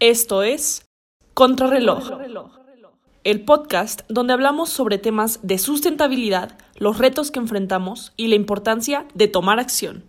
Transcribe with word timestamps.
Esto 0.00 0.42
es 0.42 0.86
Contrarreloj, 1.34 2.10
el 3.22 3.44
podcast 3.44 4.02
donde 4.08 4.32
hablamos 4.32 4.68
sobre 4.68 4.98
temas 4.98 5.38
de 5.42 5.56
sustentabilidad, 5.58 6.58
los 6.76 6.98
retos 6.98 7.30
que 7.30 7.38
enfrentamos 7.38 8.12
y 8.16 8.26
la 8.26 8.34
importancia 8.34 9.06
de 9.14 9.28
tomar 9.28 9.60
acción. 9.60 10.04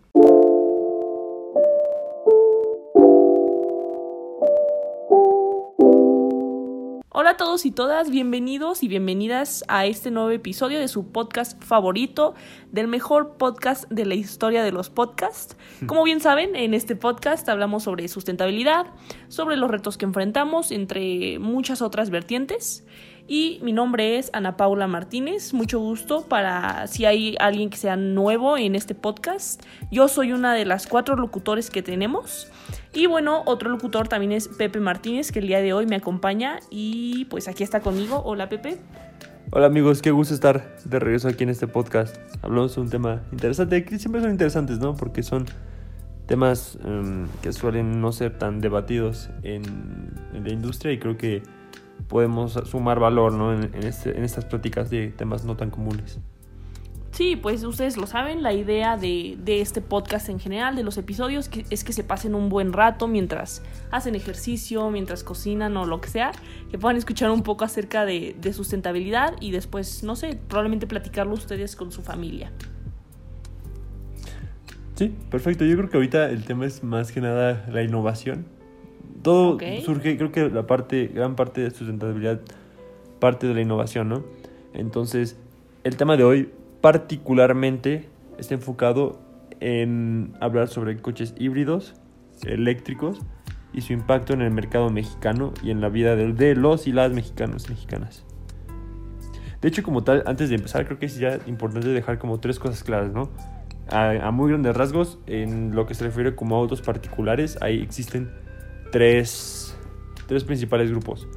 A 7.35 7.37
todos 7.37 7.65
y 7.65 7.71
todas, 7.71 8.11
bienvenidos 8.11 8.81
y 8.81 8.87
bienvenidas 8.87 9.65
a 9.67 9.85
este 9.85 10.09
nuevo 10.09 10.29
episodio 10.29 10.79
de 10.79 10.87
su 10.87 11.11
podcast 11.11 11.61
favorito, 11.61 12.33
del 12.71 12.87
mejor 12.87 13.35
podcast 13.35 13.83
de 13.89 14.05
la 14.05 14.15
historia 14.15 14.63
de 14.63 14.71
los 14.71 14.89
podcasts. 14.89 15.57
Como 15.85 16.05
bien 16.05 16.21
saben, 16.21 16.55
en 16.55 16.73
este 16.73 16.95
podcast 16.95 17.49
hablamos 17.49 17.83
sobre 17.83 18.07
sustentabilidad, 18.07 18.85
sobre 19.27 19.57
los 19.57 19.69
retos 19.69 19.97
que 19.97 20.05
enfrentamos, 20.05 20.71
entre 20.71 21.37
muchas 21.39 21.81
otras 21.81 22.09
vertientes. 22.09 22.85
Y 23.27 23.59
mi 23.63 23.73
nombre 23.73 24.19
es 24.19 24.29
Ana 24.33 24.55
Paula 24.55 24.85
Martínez, 24.85 25.51
mucho 25.53 25.79
gusto 25.79 26.25
para 26.27 26.85
si 26.85 27.05
hay 27.05 27.35
alguien 27.39 27.71
que 27.71 27.77
sea 27.77 27.95
nuevo 27.95 28.55
en 28.55 28.75
este 28.75 28.93
podcast. 28.93 29.63
Yo 29.89 30.07
soy 30.07 30.31
una 30.31 30.53
de 30.53 30.63
las 30.65 30.85
cuatro 30.85 31.15
locutores 31.15 31.71
que 31.71 31.81
tenemos. 31.81 32.51
Y 32.93 33.07
bueno, 33.07 33.41
otro 33.47 33.71
locutor 33.71 34.07
también 34.07 34.31
es 34.31 34.47
Pepe 34.47 34.79
Martínez, 34.79 35.31
que 35.31 35.39
el 35.39 35.47
día 35.47 35.59
de 35.59 35.73
hoy 35.73 35.87
me 35.87 35.95
acompaña 35.95 36.59
y 36.69 37.25
pues 37.25 37.47
aquí 37.47 37.63
está 37.63 37.79
conmigo. 37.79 38.21
Hola 38.23 38.47
Pepe. 38.47 38.77
Hola 39.51 39.67
amigos, 39.67 40.03
qué 40.03 40.11
gusto 40.11 40.35
estar 40.35 40.77
de 40.85 40.99
regreso 40.99 41.27
aquí 41.27 41.45
en 41.45 41.49
este 41.49 41.65
podcast. 41.65 42.17
Hablamos 42.43 42.75
de 42.75 42.81
un 42.81 42.89
tema 42.91 43.23
interesante, 43.31 43.85
que 43.85 43.97
siempre 43.97 44.21
son 44.21 44.31
interesantes, 44.31 44.77
¿no? 44.77 44.95
Porque 44.95 45.23
son 45.23 45.45
temas 46.25 46.77
um, 46.83 47.27
que 47.41 47.53
suelen 47.53 48.01
no 48.01 48.11
ser 48.11 48.37
tan 48.37 48.59
debatidos 48.59 49.29
en, 49.43 49.63
la 50.33 50.49
industria 50.49 50.91
y 50.91 50.99
creo 50.99 51.17
que 51.17 51.43
podemos 52.07 52.53
sumar 52.53 52.99
valor, 52.99 53.33
¿no? 53.33 53.53
En, 53.53 53.63
en, 53.73 53.83
este, 53.83 54.17
en 54.17 54.23
estas 54.23 54.45
pláticas 54.45 54.89
de 54.89 55.09
temas 55.09 55.45
no 55.45 55.55
tan 55.55 55.69
comunes. 55.69 56.19
Sí, 57.15 57.37
pues 57.37 57.63
ustedes 57.63 57.95
lo 57.95 58.07
saben, 58.07 58.43
la 58.43 58.51
idea 58.51 58.97
de, 58.97 59.37
de, 59.39 59.61
este 59.61 59.79
podcast 59.79 60.27
en 60.27 60.37
general, 60.37 60.75
de 60.75 60.83
los 60.83 60.97
episodios, 60.97 61.47
que, 61.47 61.65
es 61.69 61.85
que 61.85 61.93
se 61.93 62.03
pasen 62.03 62.35
un 62.35 62.49
buen 62.49 62.73
rato 62.73 63.07
mientras 63.07 63.63
hacen 63.89 64.15
ejercicio, 64.15 64.89
mientras 64.89 65.23
cocinan 65.23 65.77
o 65.77 65.85
lo 65.85 66.01
que 66.01 66.09
sea, 66.09 66.33
que 66.69 66.77
puedan 66.77 66.97
escuchar 66.97 67.31
un 67.31 67.41
poco 67.41 67.63
acerca 67.63 68.03
de, 68.03 68.35
de 68.41 68.51
sustentabilidad 68.51 69.33
y 69.39 69.51
después, 69.51 70.03
no 70.03 70.17
sé, 70.17 70.37
probablemente 70.49 70.87
platicarlo 70.87 71.35
ustedes 71.35 71.77
con 71.77 71.89
su 71.89 72.01
familia. 72.01 72.51
Sí, 74.95 75.15
perfecto. 75.31 75.63
Yo 75.63 75.77
creo 75.77 75.89
que 75.89 75.95
ahorita 75.95 76.29
el 76.29 76.43
tema 76.43 76.65
es 76.65 76.83
más 76.83 77.13
que 77.13 77.21
nada 77.21 77.65
la 77.71 77.81
innovación. 77.81 78.45
Todo 79.21 79.55
okay. 79.55 79.81
surge, 79.81 80.17
creo 80.17 80.31
que 80.31 80.49
la 80.49 80.67
parte, 80.67 81.07
gran 81.07 81.35
parte 81.35 81.61
de 81.61 81.71
sustentabilidad 81.71 82.41
parte 83.19 83.47
de 83.47 83.53
la 83.53 83.61
innovación, 83.61 84.09
¿no? 84.09 84.23
Entonces, 84.73 85.37
el 85.83 85.95
tema 85.97 86.17
de 86.17 86.23
hoy 86.23 86.49
particularmente 86.81 88.07
está 88.37 88.53
enfocado 88.53 89.19
en 89.59 90.33
hablar 90.41 90.67
sobre 90.67 90.97
coches 90.97 91.33
híbridos, 91.37 91.95
eléctricos 92.45 93.21
y 93.73 93.81
su 93.81 93.93
impacto 93.93 94.33
en 94.33 94.41
el 94.41 94.51
mercado 94.51 94.89
mexicano 94.89 95.53
y 95.63 95.71
en 95.71 95.81
la 95.81 95.89
vida 95.89 96.15
de, 96.15 96.55
los 96.55 96.87
y 96.87 96.91
las 96.91 97.11
mexicanos 97.13 97.69
mexicanas. 97.69 98.25
De 99.61 99.69
hecho, 99.69 99.81
como 99.81 100.03
tal, 100.03 100.23
antes 100.27 100.49
de 100.49 100.55
empezar, 100.55 100.85
creo 100.85 100.99
que 100.99 101.07
es 101.07 101.17
ya 101.17 101.39
importante 101.47 101.87
dejar 101.87 102.19
como 102.19 102.39
tres 102.39 102.59
cosas 102.59 102.83
claras, 102.83 103.11
¿no? 103.13 103.29
A, 103.89 104.11
a 104.27 104.31
muy 104.31 104.49
grandes 104.49 104.75
rasgos, 104.75 105.19
en 105.25 105.73
lo 105.73 105.87
que 105.87 105.95
se 105.95 106.03
refiere 106.03 106.35
como 106.35 106.55
autos 106.55 106.81
particulares, 106.81 107.57
ahí 107.61 107.81
existen 107.81 108.29
tres, 108.95 109.75
tres 110.25 110.45
principales 110.45 110.89
grupos. 110.89 111.27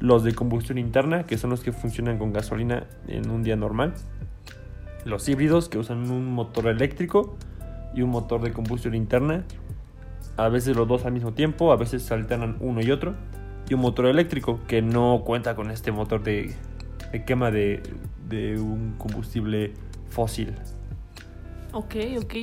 Los 0.00 0.22
de 0.22 0.34
combustión 0.34 0.76
interna, 0.76 1.24
que 1.24 1.38
son 1.38 1.48
los 1.48 1.62
que 1.62 1.72
funcionan 1.72 2.18
con 2.18 2.30
gasolina 2.30 2.88
en 3.08 3.30
un 3.30 3.42
día 3.42 3.56
normal 3.56 3.94
los 5.06 5.26
híbridos 5.30 5.70
que 5.70 5.78
usan 5.78 6.10
un 6.10 6.30
motor 6.30 6.66
eléctrico 6.66 7.34
y 7.94 8.02
un 8.02 8.10
motor 8.10 8.42
de 8.42 8.52
combustión 8.52 8.94
interna. 8.94 9.44
A 10.36 10.50
veces 10.50 10.76
los 10.76 10.86
dos 10.86 11.06
al 11.06 11.12
mismo 11.12 11.32
tiempo, 11.32 11.72
a 11.72 11.76
veces 11.76 12.02
se 12.02 12.12
alternan 12.12 12.56
uno 12.60 12.82
y 12.82 12.90
otro. 12.90 13.14
Y 13.70 13.74
un 13.74 13.80
motor 13.80 14.04
eléctrico 14.04 14.60
que 14.68 14.82
no 14.82 15.22
cuenta 15.24 15.54
con 15.54 15.70
este 15.70 15.90
motor 15.90 16.22
de, 16.22 16.54
de 17.12 17.24
quema 17.24 17.50
de, 17.50 17.82
de, 18.28 18.60
un 18.60 18.94
combustible 18.98 19.72
fósil. 20.10 20.54
Ok, 21.72 21.94
ok. 22.22 22.34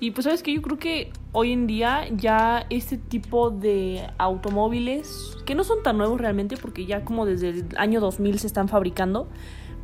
Y 0.00 0.10
pues 0.10 0.24
sabes 0.24 0.42
que 0.42 0.52
yo 0.52 0.60
creo 0.60 0.78
que 0.78 1.10
hoy 1.32 1.52
en 1.52 1.66
día 1.66 2.08
ya 2.14 2.66
este 2.70 2.98
tipo 2.98 3.50
de 3.50 4.06
automóviles, 4.18 5.36
que 5.46 5.54
no 5.54 5.64
son 5.64 5.82
tan 5.82 5.98
nuevos 5.98 6.20
realmente 6.20 6.56
porque 6.56 6.84
ya 6.84 7.04
como 7.04 7.26
desde 7.26 7.50
el 7.50 7.66
año 7.76 8.00
2000 8.00 8.38
se 8.38 8.46
están 8.46 8.68
fabricando, 8.68 9.28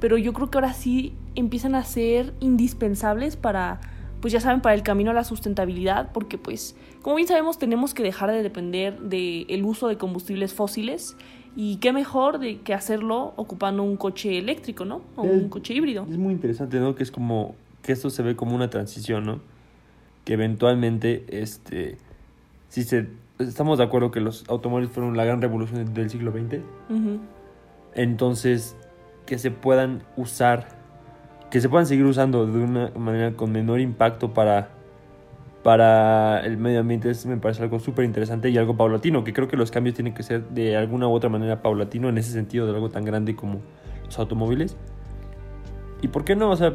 pero 0.01 0.19
yo 0.19 0.33
creo 0.33 0.51
que 0.51 0.59
ahora 0.59 0.73
sí 0.73 1.15
empiezan 1.35 1.75
a 1.75 1.85
ser 1.85 2.35
indispensables 2.41 3.37
para, 3.37 3.81
pues 4.21 4.33
ya 4.33 4.41
saben, 4.41 4.61
para 4.61 4.75
el 4.75 4.83
camino 4.83 5.11
a 5.11 5.15
la 5.15 5.25
sustentabilidad, 5.25 6.11
porque 6.13 6.39
pues, 6.39 6.77
como 7.03 7.17
bien 7.17 7.29
sabemos, 7.29 7.59
tenemos 7.59 7.95
que 7.95 8.03
dejar 8.03 8.31
de 8.31 8.43
depender 8.43 8.99
del 9.01 9.65
uso 9.65 9.89
de 9.89 9.97
combustibles 9.97 10.55
fósiles 10.55 11.17
y 11.57 11.77
qué 11.77 11.93
mejor 11.93 12.39
de 12.39 12.61
que 12.61 12.75
hacerlo 12.75 13.33
ocupando 13.37 13.83
un 13.83 13.97
coche 13.97 14.39
eléctrico, 14.39 14.85
¿no? 14.85 15.03
O 15.17 15.25
es, 15.25 15.33
un 15.33 15.49
coche 15.49 15.75
híbrido. 15.75 16.07
Es 16.09 16.17
muy 16.17 16.33
interesante, 16.33 16.79
¿no? 16.79 16.95
Que 16.95 17.03
es 17.03 17.11
como, 17.11 17.55
que 17.83 17.93
esto 17.93 18.11
se 18.11 18.23
ve 18.23 18.37
como 18.37 18.55
una 18.55 18.71
transición, 18.71 19.25
¿no? 19.25 19.41
Que 20.25 20.35
eventualmente, 20.35 21.25
este, 21.29 21.97
si 22.69 22.85
se, 22.85 23.09
estamos 23.39 23.79
de 23.79 23.85
acuerdo 23.85 24.11
que 24.11 24.21
los 24.21 24.45
automóviles 24.49 24.91
fueron 24.91 25.17
la 25.17 25.25
gran 25.25 25.41
revolución 25.41 25.93
del 25.95 26.11
siglo 26.11 26.31
XX, 26.33 26.41
uh 26.41 26.93
-huh. 26.93 27.19
entonces 27.95 28.77
que 29.27 29.39
se 29.39 29.51
puedan 29.51 30.03
usar, 30.17 30.69
que 31.51 31.61
se 31.61 31.69
puedan 31.69 31.87
seguir 31.87 32.05
usando 32.05 32.47
de 32.47 32.59
una 32.59 32.91
manera 32.97 33.33
con 33.33 33.53
menor 33.53 33.81
impacto 33.81 34.35
para, 34.35 34.71
para 35.63 36.41
el 36.41 36.57
medio 36.59 36.81
ambiente, 36.81 37.11
eso 37.11 37.29
me 37.29 37.37
parece 37.37 37.63
algo 37.63 37.79
súper 37.79 38.05
interesante 38.05 38.51
y 38.51 38.59
algo 38.59 38.77
paulatino, 38.77 39.25
que 39.25 39.33
creo 39.33 39.49
que 39.49 39.57
los 39.57 39.71
cambios 39.71 39.95
tienen 39.95 40.15
que 40.15 40.23
ser 40.23 40.49
de 40.49 40.77
alguna 40.77 41.09
u 41.09 41.13
otra 41.13 41.31
manera 41.31 41.63
paulatino 41.63 42.09
en 42.09 42.19
ese 42.19 42.33
sentido 42.33 42.67
de 42.67 42.75
algo 42.75 42.91
tan 42.91 43.05
grande 43.05 43.37
como 43.37 43.61
los 44.05 44.19
automóviles. 44.19 44.77
¿Y 46.03 46.09
por 46.09 46.25
qué 46.25 46.35
no? 46.35 46.51
O 46.51 46.57
sea, 46.57 46.75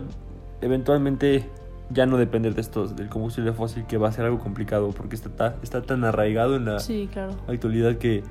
eventualmente 0.66 1.48
ya 1.92 2.08
no 2.08 2.18
depender 2.18 2.56
de 2.56 2.62
estos, 2.62 2.96
del 2.96 3.08
combustible 3.08 3.54
fósil, 3.54 3.86
que 3.86 3.98
va 3.98 4.10
a 4.10 4.12
ser 4.12 4.26
algo 4.26 4.40
complicado, 4.40 4.90
porque 4.90 5.16
está, 5.16 5.56
está 5.62 5.84
tan 5.84 6.04
arraigado 6.04 6.56
en 6.56 6.66
la 6.66 6.80
sí, 6.80 7.08
claro. 7.12 7.36
actualidad 7.48 7.98
que 7.98 8.24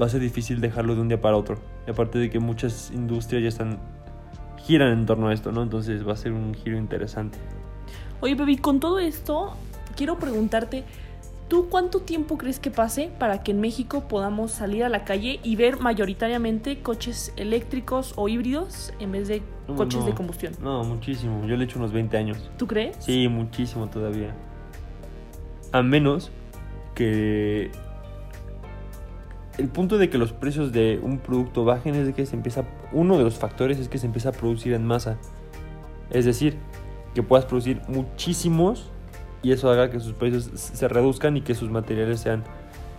va 0.00 0.06
a 0.06 0.08
ser 0.08 0.20
difícil 0.20 0.62
dejarlo 0.62 0.94
de 0.94 1.02
un 1.02 1.08
día 1.08 1.20
para 1.20 1.36
otro. 1.36 1.58
Y 1.86 1.90
aparte 1.90 2.18
de 2.18 2.30
que 2.30 2.38
muchas 2.38 2.90
industrias 2.90 3.42
ya 3.42 3.48
están 3.48 3.78
giran 4.56 4.92
en 4.92 5.04
torno 5.04 5.28
a 5.28 5.34
esto, 5.34 5.52
¿no? 5.52 5.62
Entonces 5.62 6.06
va 6.08 6.14
a 6.14 6.16
ser 6.16 6.32
un 6.32 6.54
giro 6.54 6.78
interesante. 6.78 7.38
Oye, 8.20 8.34
Pepe, 8.34 8.58
con 8.58 8.80
todo 8.80 8.98
esto, 8.98 9.52
quiero 9.94 10.18
preguntarte, 10.18 10.84
¿tú 11.48 11.68
cuánto 11.68 12.00
tiempo 12.00 12.38
crees 12.38 12.60
que 12.60 12.70
pase 12.70 13.10
para 13.18 13.42
que 13.42 13.52
en 13.52 13.60
México 13.60 14.06
podamos 14.08 14.52
salir 14.52 14.84
a 14.84 14.88
la 14.88 15.04
calle 15.04 15.40
y 15.42 15.56
ver 15.56 15.80
mayoritariamente 15.80 16.80
coches 16.80 17.32
eléctricos 17.36 18.12
o 18.16 18.28
híbridos 18.28 18.92
en 19.00 19.12
vez 19.12 19.28
de 19.28 19.42
no, 19.66 19.74
coches 19.74 20.00
no, 20.00 20.06
de 20.06 20.14
combustión? 20.14 20.52
No, 20.62 20.84
muchísimo. 20.84 21.46
Yo 21.46 21.56
le 21.56 21.64
echo 21.64 21.78
unos 21.78 21.92
20 21.92 22.16
años. 22.16 22.50
¿Tú 22.56 22.66
crees? 22.66 22.96
Sí, 23.00 23.28
muchísimo 23.28 23.88
todavía. 23.88 24.34
A 25.72 25.82
menos 25.82 26.30
que 26.94 27.70
el 29.58 29.68
punto 29.68 29.98
de 29.98 30.08
que 30.08 30.18
los 30.18 30.32
precios 30.32 30.72
de 30.72 31.00
un 31.02 31.18
producto 31.18 31.64
bajen 31.64 31.94
es 31.94 32.06
de 32.06 32.12
que 32.12 32.26
se 32.26 32.36
empieza, 32.36 32.64
uno 32.92 33.18
de 33.18 33.24
los 33.24 33.38
factores 33.38 33.78
es 33.78 33.88
que 33.88 33.98
se 33.98 34.06
empieza 34.06 34.30
a 34.30 34.32
producir 34.32 34.72
en 34.74 34.84
masa. 34.86 35.18
Es 36.10 36.24
decir, 36.24 36.56
que 37.14 37.22
puedas 37.22 37.44
producir 37.44 37.82
muchísimos 37.88 38.90
y 39.42 39.52
eso 39.52 39.70
haga 39.70 39.90
que 39.90 40.00
sus 40.00 40.12
precios 40.12 40.50
se 40.54 40.88
reduzcan 40.88 41.36
y 41.36 41.42
que 41.42 41.54
sus 41.54 41.70
materiales 41.70 42.20
sean 42.20 42.44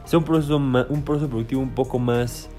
sea 0.05 0.19
un 0.19 0.25
proceso, 0.25 0.57
un 0.57 1.03
proceso 1.03 1.29
productivo 1.29 1.61
un 1.61 1.75
poco 1.75 1.99
más 1.99 2.49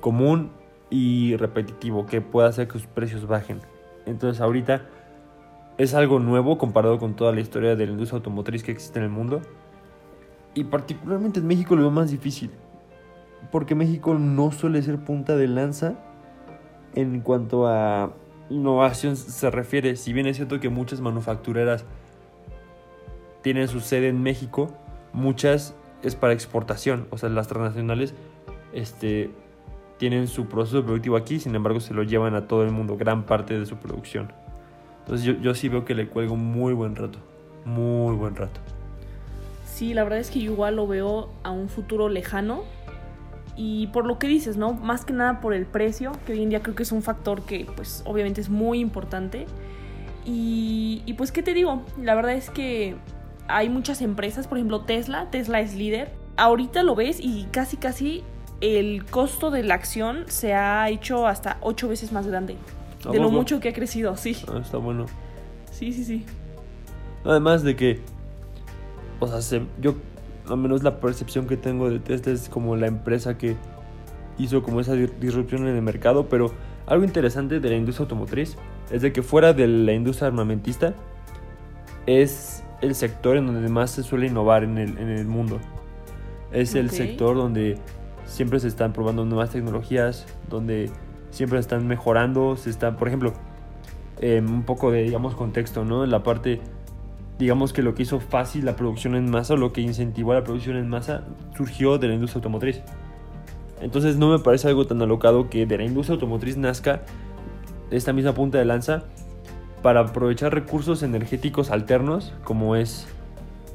común 0.00 0.50
y 0.90 1.36
repetitivo 1.36 2.06
que 2.06 2.20
pueda 2.20 2.48
hacer 2.48 2.68
que 2.68 2.74
sus 2.74 2.86
precios 2.86 3.26
bajen. 3.26 3.60
Entonces 4.06 4.40
ahorita 4.40 4.82
es 5.78 5.94
algo 5.94 6.20
nuevo 6.20 6.58
comparado 6.58 6.98
con 6.98 7.14
toda 7.14 7.32
la 7.32 7.40
historia 7.40 7.74
de 7.74 7.86
la 7.86 7.92
industria 7.92 8.18
automotriz 8.18 8.62
que 8.62 8.72
existe 8.72 8.98
en 8.98 9.06
el 9.06 9.10
mundo. 9.10 9.40
Y 10.54 10.64
particularmente 10.64 11.40
en 11.40 11.46
México 11.46 11.74
lo 11.74 11.82
veo 11.82 11.90
más 11.90 12.10
difícil 12.10 12.50
porque 13.50 13.74
México 13.74 14.14
no 14.14 14.52
suele 14.52 14.82
ser 14.82 14.98
punta 14.98 15.36
de 15.36 15.48
lanza 15.48 15.94
en 16.94 17.20
cuanto 17.20 17.66
a 17.66 18.12
innovación 18.50 19.16
se 19.16 19.50
refiere. 19.50 19.96
Si 19.96 20.12
bien 20.12 20.26
es 20.26 20.36
cierto 20.36 20.60
que 20.60 20.68
muchas 20.68 21.00
manufactureras 21.00 21.84
tienen 23.42 23.68
su 23.68 23.80
sede 23.80 24.08
en 24.08 24.22
México, 24.22 24.72
muchas 25.12 25.74
es 26.02 26.16
para 26.16 26.32
exportación. 26.32 27.06
O 27.10 27.18
sea, 27.18 27.28
las 27.28 27.48
transnacionales 27.48 28.14
este, 28.72 29.30
tienen 29.98 30.26
su 30.26 30.46
proceso 30.46 30.84
productivo 30.84 31.16
aquí, 31.16 31.38
sin 31.38 31.54
embargo 31.54 31.80
se 31.80 31.94
lo 31.94 32.02
llevan 32.02 32.34
a 32.34 32.48
todo 32.48 32.64
el 32.64 32.70
mundo, 32.70 32.96
gran 32.96 33.24
parte 33.24 33.58
de 33.58 33.66
su 33.66 33.76
producción. 33.76 34.32
Entonces 35.00 35.26
yo, 35.26 35.34
yo 35.34 35.54
sí 35.54 35.68
veo 35.68 35.84
que 35.84 35.94
le 35.94 36.08
cuelgo 36.08 36.36
muy 36.36 36.72
buen 36.72 36.96
rato, 36.96 37.18
muy 37.64 38.14
buen 38.16 38.36
rato. 38.36 38.60
Sí, 39.66 39.94
la 39.94 40.04
verdad 40.04 40.20
es 40.20 40.30
que 40.30 40.40
yo 40.40 40.52
igual 40.52 40.76
lo 40.76 40.86
veo 40.86 41.30
a 41.42 41.50
un 41.50 41.68
futuro 41.68 42.08
lejano 42.08 42.62
Y 43.56 43.88
por 43.88 44.06
lo 44.06 44.18
que 44.18 44.28
dices, 44.28 44.56
¿no? 44.56 44.72
Más 44.74 45.04
que 45.04 45.12
nada 45.12 45.40
por 45.40 45.54
el 45.54 45.66
precio, 45.66 46.12
que 46.26 46.32
hoy 46.32 46.42
en 46.42 46.50
día 46.50 46.62
creo 46.62 46.74
que 46.74 46.84
es 46.84 46.92
un 46.92 47.02
factor 47.02 47.42
que 47.42 47.66
pues 47.76 48.02
obviamente 48.06 48.40
es 48.40 48.48
muy 48.48 48.80
importante. 48.80 49.46
Y, 50.24 51.02
y 51.04 51.14
pues, 51.14 51.32
¿qué 51.32 51.42
te 51.42 51.52
digo? 51.52 51.82
La 52.00 52.14
verdad 52.14 52.32
es 52.32 52.48
que 52.48 52.96
hay 53.48 53.68
muchas 53.68 54.02
empresas, 54.02 54.46
por 54.46 54.58
ejemplo 54.58 54.82
Tesla, 54.82 55.30
Tesla 55.30 55.60
es 55.60 55.74
líder. 55.74 56.10
Ahorita 56.36 56.82
lo 56.82 56.94
ves 56.94 57.18
y 57.20 57.44
casi 57.52 57.76
casi 57.76 58.24
el 58.60 59.04
costo 59.04 59.50
de 59.50 59.62
la 59.62 59.74
acción 59.74 60.24
se 60.28 60.54
ha 60.54 60.88
hecho 60.88 61.26
hasta 61.26 61.58
ocho 61.60 61.88
veces 61.88 62.12
más 62.12 62.26
grande. 62.26 62.56
De 63.10 63.18
lo 63.18 63.30
mucho 63.30 63.58
que 63.58 63.68
ha 63.68 63.72
crecido, 63.72 64.16
sí. 64.16 64.36
Ah, 64.48 64.60
está 64.62 64.78
bueno. 64.78 65.06
Sí, 65.70 65.92
sí, 65.92 66.04
sí. 66.04 66.24
Además 67.24 67.64
de 67.64 67.74
que, 67.74 68.00
o 69.18 69.26
sea, 69.26 69.42
se, 69.42 69.62
yo, 69.80 69.96
al 70.48 70.56
menos 70.58 70.84
la 70.84 71.00
percepción 71.00 71.46
que 71.48 71.56
tengo 71.56 71.90
de 71.90 71.98
Tesla 71.98 72.32
es 72.32 72.48
como 72.48 72.76
la 72.76 72.86
empresa 72.86 73.36
que 73.36 73.56
hizo 74.38 74.62
como 74.62 74.80
esa 74.80 74.94
disrupción 74.94 75.66
en 75.66 75.74
el 75.74 75.82
mercado, 75.82 76.28
pero 76.28 76.52
algo 76.86 77.04
interesante 77.04 77.60
de 77.60 77.68
la 77.68 77.76
industria 77.76 78.04
automotriz 78.04 78.56
es 78.90 79.02
de 79.02 79.12
que 79.12 79.22
fuera 79.22 79.52
de 79.52 79.66
la 79.66 79.92
industria 79.92 80.28
armamentista 80.28 80.94
es 82.06 82.62
el 82.82 82.94
sector 82.94 83.36
en 83.36 83.46
donde 83.46 83.68
más 83.68 83.92
se 83.92 84.02
suele 84.02 84.26
innovar 84.26 84.64
en 84.64 84.76
el, 84.76 84.98
en 84.98 85.08
el 85.08 85.26
mundo. 85.26 85.58
Es 86.52 86.74
el 86.74 86.90
sector 86.90 87.36
donde 87.36 87.78
siempre 88.26 88.60
se 88.60 88.68
están 88.68 88.92
probando 88.92 89.24
nuevas 89.24 89.50
tecnologías, 89.50 90.26
donde 90.50 90.90
siempre 91.30 91.58
están 91.58 91.86
mejorando, 91.86 92.56
se 92.56 92.68
está, 92.68 92.96
por 92.96 93.08
ejemplo, 93.08 93.32
em, 94.20 94.52
un 94.52 94.62
poco 94.64 94.90
de, 94.90 95.04
digamos, 95.04 95.34
contexto, 95.34 95.84
¿no? 95.84 96.04
En 96.04 96.10
la 96.10 96.22
parte, 96.22 96.60
digamos 97.38 97.72
que 97.72 97.82
lo 97.82 97.94
que 97.94 98.02
hizo 98.02 98.20
fácil 98.20 98.66
la 98.66 98.76
producción 98.76 99.14
en 99.14 99.30
masa, 99.30 99.56
lo 99.56 99.72
que 99.72 99.80
incentivó 99.80 100.34
la 100.34 100.44
producción 100.44 100.76
en 100.76 100.88
masa, 100.88 101.24
surgió 101.56 101.98
de 101.98 102.08
la 102.08 102.14
industria 102.14 102.38
automotriz. 102.38 102.82
Entonces 103.80 104.16
no 104.16 104.30
me 104.30 104.38
parece 104.38 104.68
algo 104.68 104.86
tan 104.86 105.00
alocado 105.02 105.48
que 105.48 105.66
de 105.66 105.78
la 105.78 105.84
industria 105.84 106.14
automotriz 106.14 106.56
nazca 106.56 107.02
esta 107.90 108.12
misma 108.12 108.32
punta 108.32 108.58
de 108.58 108.64
lanza 108.64 109.04
para 109.82 110.00
aprovechar 110.00 110.54
recursos 110.54 111.02
energéticos 111.02 111.70
alternos, 111.70 112.32
como 112.44 112.76
es 112.76 113.08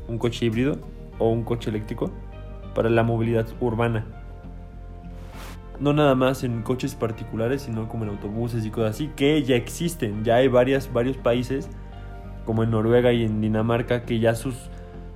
un 0.07 0.17
coche 0.17 0.45
híbrido 0.45 0.77
o 1.19 1.29
un 1.29 1.43
coche 1.43 1.69
eléctrico, 1.69 2.11
para 2.73 2.89
la 2.89 3.03
movilidad 3.03 3.47
urbana. 3.59 4.05
No 5.79 5.93
nada 5.93 6.15
más 6.15 6.43
en 6.43 6.63
coches 6.63 6.95
particulares, 6.95 7.63
sino 7.63 7.87
como 7.87 8.05
en 8.05 8.11
autobuses 8.11 8.65
y 8.65 8.71
cosas 8.71 8.91
así, 8.91 9.11
que 9.15 9.43
ya 9.43 9.55
existen. 9.55 10.23
Ya 10.23 10.35
hay 10.35 10.47
varias, 10.47 10.91
varios 10.91 11.17
países, 11.17 11.69
como 12.45 12.63
en 12.63 12.71
Noruega 12.71 13.11
y 13.11 13.23
en 13.23 13.41
Dinamarca, 13.41 14.03
que 14.03 14.19
ya 14.19 14.33
sus, 14.33 14.55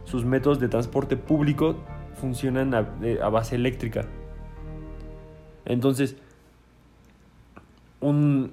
sus 0.03 0.25
métodos 0.25 0.59
de 0.59 0.67
transporte 0.67 1.17
público 1.17 1.77
funcionan 2.15 2.75
a, 2.75 2.85
a 3.23 3.29
base 3.29 3.55
eléctrica. 3.55 4.05
Entonces, 5.65 6.17
un, 8.01 8.51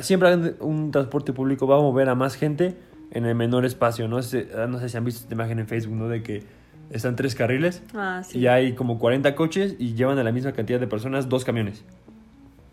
siempre 0.00 0.54
un 0.60 0.90
transporte 0.90 1.32
público 1.32 1.66
va 1.66 1.76
a 1.76 1.80
mover 1.80 2.08
a 2.08 2.14
más 2.14 2.34
gente 2.34 2.76
en 3.10 3.26
el 3.26 3.34
menor 3.34 3.64
espacio. 3.64 4.08
No 4.08 4.22
sé, 4.22 4.48
ah, 4.56 4.66
no 4.66 4.78
sé 4.78 4.88
si 4.88 4.96
han 4.96 5.04
visto 5.04 5.22
esta 5.22 5.34
imagen 5.34 5.58
en 5.58 5.66
Facebook, 5.66 5.96
¿no? 5.96 6.08
De 6.08 6.22
que 6.22 6.44
están 6.90 7.16
tres 7.16 7.34
carriles 7.34 7.82
ah, 7.94 8.22
y 8.32 8.46
hay 8.46 8.74
como 8.74 8.98
40 8.98 9.34
coches 9.34 9.76
y 9.78 9.94
llevan 9.94 10.18
a 10.18 10.24
la 10.24 10.32
misma 10.32 10.52
cantidad 10.52 10.80
de 10.80 10.86
personas 10.86 11.28
dos 11.28 11.44
camiones. 11.44 11.84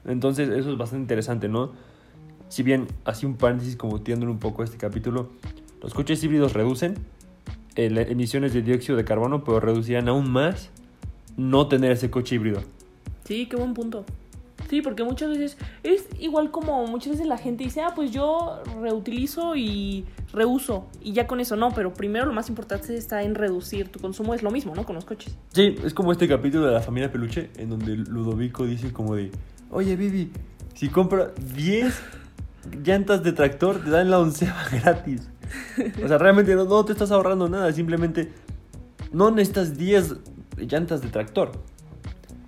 Entonces 0.06 0.50
eso 0.50 0.72
es 0.72 0.78
bastante 0.78 1.04
interesante, 1.04 1.50
¿no? 1.50 1.72
Si 2.48 2.64
bien, 2.64 2.88
así 3.06 3.26
un 3.26 3.36
paréntesis 3.36 3.76
como 3.76 4.02
tiendo 4.02 4.28
un 4.28 4.40
poco 4.40 4.64
este 4.64 4.78
capítulo, 4.78 5.30
los 5.82 5.94
coches 5.94 6.24
híbridos 6.24 6.54
reducen 6.54 6.96
eh, 7.76 8.08
emisiones 8.10 8.54
de 8.54 8.62
dióxido 8.62 8.98
de 8.98 9.04
carbono, 9.04 9.44
pero 9.44 9.60
reducían 9.60 10.08
aún 10.08 10.30
más 10.30 10.70
no 11.38 11.68
tener 11.68 11.92
ese 11.92 12.10
coche 12.10 12.36
híbrido. 12.36 12.62
Sí, 13.26 13.48
qué 13.48 13.58
buen 13.58 13.74
punto. 13.74 14.06
Sí, 14.70 14.82
porque 14.82 15.04
muchas 15.04 15.30
veces 15.30 15.58
es 15.84 16.08
igual 16.20 16.52
como 16.52 16.88
muchas 16.88 17.14
veces 17.14 17.28
la 17.28 17.38
gente 17.38 17.64
dice, 17.64 17.82
ah, 17.82 17.94
pues 17.96 18.12
yo 18.12 18.62
reutilizo 18.82 19.56
y 19.56 20.06
reuso 20.34 20.88
y 21.02 21.14
ya 21.14 21.28
con 21.28 21.40
eso 21.40 21.56
no, 21.56 21.72
pero 21.72 21.94
primero 21.94 22.26
lo 22.26 22.34
más 22.34 22.50
importante 22.50 22.96
está 22.96 23.24
en 23.24 23.36
reducir 23.36 23.90
tu 23.90 24.00
consumo, 24.00 24.34
es 24.34 24.44
lo 24.44 24.52
mismo, 24.52 24.74
¿no? 24.76 24.84
Con 24.84 24.96
los 24.96 25.06
coches. 25.06 25.38
Sí, 25.50 25.76
es 25.84 25.94
como 25.94 26.12
este 26.12 26.28
capítulo 26.28 26.66
de 26.66 26.74
la 26.74 26.82
familia 26.82 27.12
Peluche 27.12 27.50
en 27.58 27.70
donde 27.70 27.96
Ludovico 27.96 28.66
dice 28.66 28.92
como 28.92 29.16
de, 29.16 29.32
oye 29.70 29.96
Vivi, 29.96 30.32
si 30.74 30.90
compra 30.90 31.32
10 31.56 32.02
llantas 32.84 33.24
de 33.24 33.32
tractor 33.34 33.84
te 33.84 33.92
dan 33.92 34.10
la 34.10 34.20
onceva 34.20 34.64
gratis. 34.72 35.30
O 36.04 36.08
sea, 36.08 36.18
realmente 36.18 36.56
no, 36.56 36.66
no 36.66 36.84
te 36.86 36.94
estás 36.94 37.12
ahorrando 37.12 37.48
nada, 37.48 37.72
simplemente 37.72 38.32
no 39.12 39.30
necesitas 39.30 39.78
10 39.78 40.16
llantas 40.58 41.02
de 41.02 41.10
tractor. 41.10 41.52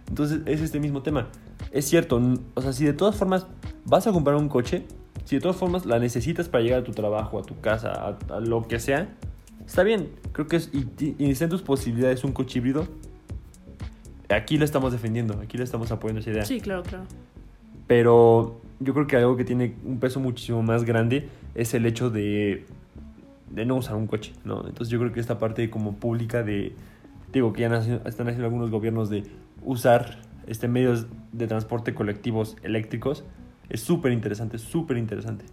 Entonces 0.09 0.41
es 0.45 0.61
este 0.61 0.79
mismo 0.79 1.03
tema 1.03 1.27
es 1.71 1.85
cierto, 1.85 2.21
o 2.53 2.61
sea, 2.61 2.73
si 2.73 2.85
de 2.85 2.93
todas 2.93 3.15
formas 3.15 3.47
vas 3.85 4.07
a 4.07 4.11
comprar 4.11 4.35
un 4.35 4.49
coche, 4.49 4.83
si 5.25 5.35
de 5.35 5.41
todas 5.41 5.57
formas 5.57 5.85
la 5.85 5.99
necesitas 5.99 6.47
para 6.49 6.63
llegar 6.63 6.81
a 6.81 6.83
tu 6.83 6.91
trabajo, 6.91 7.39
a 7.39 7.43
tu 7.43 7.59
casa, 7.59 8.17
a, 8.29 8.39
lo 8.39 8.67
que 8.67 8.79
sea, 8.79 9.09
está 9.65 9.83
bien. 9.83 10.09
Creo 10.31 10.47
que 10.47 10.57
es, 10.57 10.71
y, 10.73 10.87
y 11.17 11.25
en 11.25 11.49
tus 11.49 11.61
posibilidades 11.61 12.23
un 12.23 12.31
coche 12.31 12.59
híbrido, 12.59 12.87
aquí 14.29 14.57
lo 14.57 14.65
estamos 14.65 14.91
defendiendo, 14.91 15.39
aquí 15.41 15.57
le 15.57 15.63
estamos 15.63 15.91
apoyando 15.91 16.21
esa 16.21 16.31
idea. 16.31 16.45
Sí, 16.45 16.61
claro, 16.61 16.83
claro. 16.83 17.05
Pero 17.87 18.59
yo 18.79 18.93
creo 18.93 19.07
que 19.07 19.17
algo 19.17 19.37
que 19.37 19.45
tiene 19.45 19.75
un 19.85 19.99
peso 19.99 20.19
muchísimo 20.19 20.61
más 20.61 20.83
grande 20.83 21.27
es 21.55 21.73
el 21.73 21.85
hecho 21.85 22.09
de, 22.09 22.65
de 23.49 23.65
no 23.65 23.75
usar 23.75 23.95
un 23.95 24.07
coche, 24.07 24.33
¿no? 24.43 24.65
Entonces 24.67 24.89
yo 24.89 24.99
creo 24.99 25.11
que 25.11 25.19
esta 25.19 25.39
parte 25.39 25.69
como 25.69 25.95
pública 25.95 26.43
de, 26.43 26.73
digo, 27.31 27.53
que 27.53 27.61
ya 27.61 27.75
están 27.77 28.27
haciendo 28.27 28.45
algunos 28.45 28.69
gobiernos 28.69 29.09
de 29.09 29.23
usar 29.63 30.19
este, 30.47 30.67
medios 30.67 31.07
de 31.31 31.47
transporte 31.47 31.93
colectivos 31.93 32.57
eléctricos 32.63 33.23
es 33.69 33.81
súper 33.81 34.11
interesante, 34.11 34.57
súper 34.57 34.97
interesante. 34.97 35.45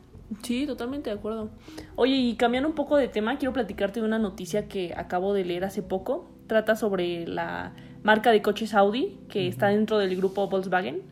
Sí, 0.42 0.66
totalmente 0.66 1.10
de 1.10 1.16
acuerdo. 1.16 1.50
Oye, 1.96 2.14
y 2.16 2.34
cambiando 2.36 2.68
un 2.68 2.74
poco 2.74 2.96
de 2.96 3.08
tema, 3.08 3.38
quiero 3.38 3.52
platicarte 3.52 4.00
de 4.00 4.06
una 4.06 4.18
noticia 4.18 4.68
que 4.68 4.94
acabo 4.96 5.34
de 5.34 5.44
leer 5.44 5.64
hace 5.64 5.82
poco. 5.82 6.30
Trata 6.46 6.76
sobre 6.76 7.26
la 7.26 7.74
marca 8.02 8.30
de 8.30 8.42
coches 8.42 8.74
Audi, 8.74 9.18
que 9.28 9.48
está 9.48 9.68
dentro 9.68 9.98
del 9.98 10.16
grupo 10.16 10.48
Volkswagen. 10.48 11.02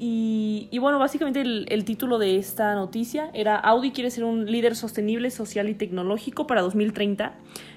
y, 0.00 0.68
y, 0.72 0.78
bueno, 0.78 0.98
básicamente 0.98 1.40
el, 1.40 1.66
el, 1.68 1.84
título 1.84 2.18
de 2.18 2.36
esta 2.36 2.74
noticia 2.74 3.30
era 3.32 3.56
Audi 3.56 3.92
quiere 3.92 4.10
ser 4.10 4.24
un 4.24 4.50
líder 4.50 4.74
sostenible, 4.74 5.30
social 5.30 5.68
y 5.68 5.74
tecnológico 5.74 6.48
para 6.48 6.62
2030. 6.62 7.34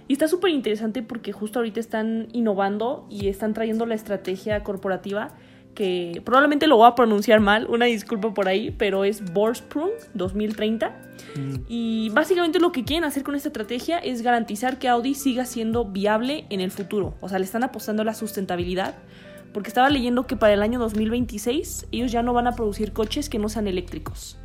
Y 0.09 0.13
está 0.13 0.27
súper 0.27 0.49
interesante 0.49 1.03
porque 1.03 1.31
justo 1.31 1.59
ahorita 1.59 1.79
están 1.79 2.29
innovando 2.33 3.05
y 3.11 3.27
están 3.27 3.53
trayendo 3.53 3.85
la 3.85 3.93
estrategia 3.93 4.63
corporativa 4.63 5.35
que 5.75 6.23
probablemente 6.25 6.65
lo 6.65 6.77
voy 6.77 6.87
a 6.87 6.95
pronunciar 6.95 7.41
mal, 7.41 7.67
una 7.69 7.85
disculpa 7.85 8.33
por 8.33 8.47
ahí, 8.47 8.71
pero 8.71 9.05
es 9.05 9.33
Borsprung 9.33 9.91
2030. 10.15 10.89
Mm. 11.35 11.55
Y 11.67 12.09
básicamente 12.09 12.59
lo 12.59 12.71
que 12.71 12.83
quieren 12.83 13.03
hacer 13.03 13.21
con 13.21 13.35
esta 13.35 13.49
estrategia 13.49 13.99
es 13.99 14.23
garantizar 14.23 14.79
que 14.79 14.87
Audi 14.87 15.13
siga 15.13 15.45
siendo 15.45 15.85
viable 15.85 16.45
en 16.49 16.59
el 16.59 16.71
futuro. 16.71 17.13
O 17.21 17.29
sea, 17.29 17.37
le 17.37 17.45
están 17.45 17.63
apostando 17.63 18.01
a 18.01 18.05
la 18.05 18.15
sustentabilidad. 18.15 18.95
Porque 19.53 19.69
estaba 19.69 19.91
leyendo 19.91 20.25
que 20.25 20.35
para 20.35 20.53
el 20.53 20.63
año 20.63 20.79
2026 20.79 21.87
ellos 21.91 22.11
ya 22.11 22.23
no 22.23 22.33
van 22.33 22.47
a 22.47 22.53
producir 22.53 22.93
coches 22.93 23.29
que 23.29 23.37
no 23.37 23.47
sean 23.47 23.67
eléctricos. 23.67 24.39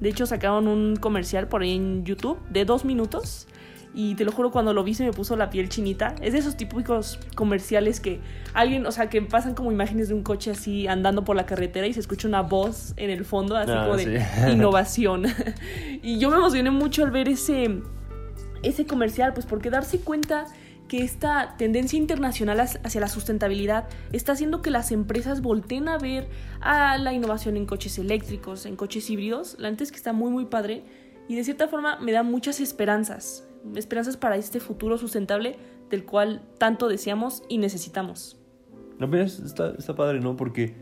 De 0.00 0.10
hecho, 0.10 0.26
sacaron 0.26 0.68
un 0.68 0.96
comercial 0.96 1.48
por 1.48 1.62
ahí 1.62 1.74
en 1.74 2.04
YouTube 2.04 2.38
de 2.50 2.66
dos 2.66 2.84
minutos 2.84 3.48
y 3.94 4.14
te 4.14 4.24
lo 4.24 4.32
juro, 4.32 4.50
cuando 4.50 4.72
lo 4.74 4.84
vi 4.84 4.94
se 4.94 5.04
me 5.04 5.12
puso 5.12 5.36
la 5.36 5.50
piel 5.50 5.68
chinita. 5.68 6.14
Es 6.20 6.32
de 6.32 6.38
esos 6.38 6.56
típicos 6.56 7.18
comerciales 7.34 8.00
que 8.00 8.20
alguien, 8.54 8.86
o 8.86 8.92
sea, 8.92 9.08
que 9.08 9.22
pasan 9.22 9.54
como 9.54 9.72
imágenes 9.72 10.08
de 10.08 10.14
un 10.14 10.22
coche 10.22 10.50
así 10.50 10.86
andando 10.86 11.24
por 11.24 11.36
la 11.36 11.46
carretera 11.46 11.86
y 11.86 11.92
se 11.92 12.00
escucha 12.00 12.28
una 12.28 12.42
voz 12.42 12.92
en 12.96 13.10
el 13.10 13.24
fondo, 13.24 13.56
así 13.56 13.72
ah, 13.74 13.84
como 13.84 13.96
de 13.96 14.22
innovación. 14.52 15.26
y 16.02 16.18
yo 16.18 16.30
me 16.30 16.36
emocioné 16.36 16.70
mucho 16.70 17.02
al 17.02 17.10
ver 17.10 17.28
ese, 17.28 17.80
ese 18.62 18.86
comercial, 18.86 19.32
pues 19.32 19.46
porque 19.46 19.70
darse 19.70 20.00
cuenta 20.00 20.46
que 20.86 21.02
esta 21.02 21.56
tendencia 21.58 21.98
internacional 21.98 22.60
hacia 22.60 23.00
la 23.00 23.08
sustentabilidad 23.08 23.88
está 24.12 24.32
haciendo 24.32 24.62
que 24.62 24.70
las 24.70 24.90
empresas 24.90 25.42
volteen 25.42 25.88
a 25.88 25.98
ver 25.98 26.28
a 26.60 26.96
la 26.98 27.12
innovación 27.12 27.56
en 27.56 27.66
coches 27.66 27.98
eléctricos, 27.98 28.64
en 28.64 28.74
coches 28.74 29.10
híbridos. 29.10 29.56
La 29.58 29.70
neta 29.70 29.84
es 29.84 29.90
que 29.90 29.98
está 29.98 30.12
muy, 30.14 30.30
muy 30.30 30.46
padre 30.46 30.84
y 31.28 31.36
de 31.36 31.44
cierta 31.44 31.68
forma 31.68 31.98
me 32.00 32.12
da 32.12 32.22
muchas 32.22 32.58
esperanzas 32.58 33.47
esperanzas 33.74 34.16
para 34.16 34.36
este 34.36 34.60
futuro 34.60 34.98
sustentable 34.98 35.56
del 35.90 36.04
cual 36.04 36.42
tanto 36.58 36.88
deseamos 36.88 37.42
y 37.48 37.58
necesitamos. 37.58 38.38
No, 38.98 39.10
pero 39.10 39.24
está, 39.24 39.70
está 39.78 39.94
padre, 39.94 40.20
¿no? 40.20 40.36
Porque, 40.36 40.74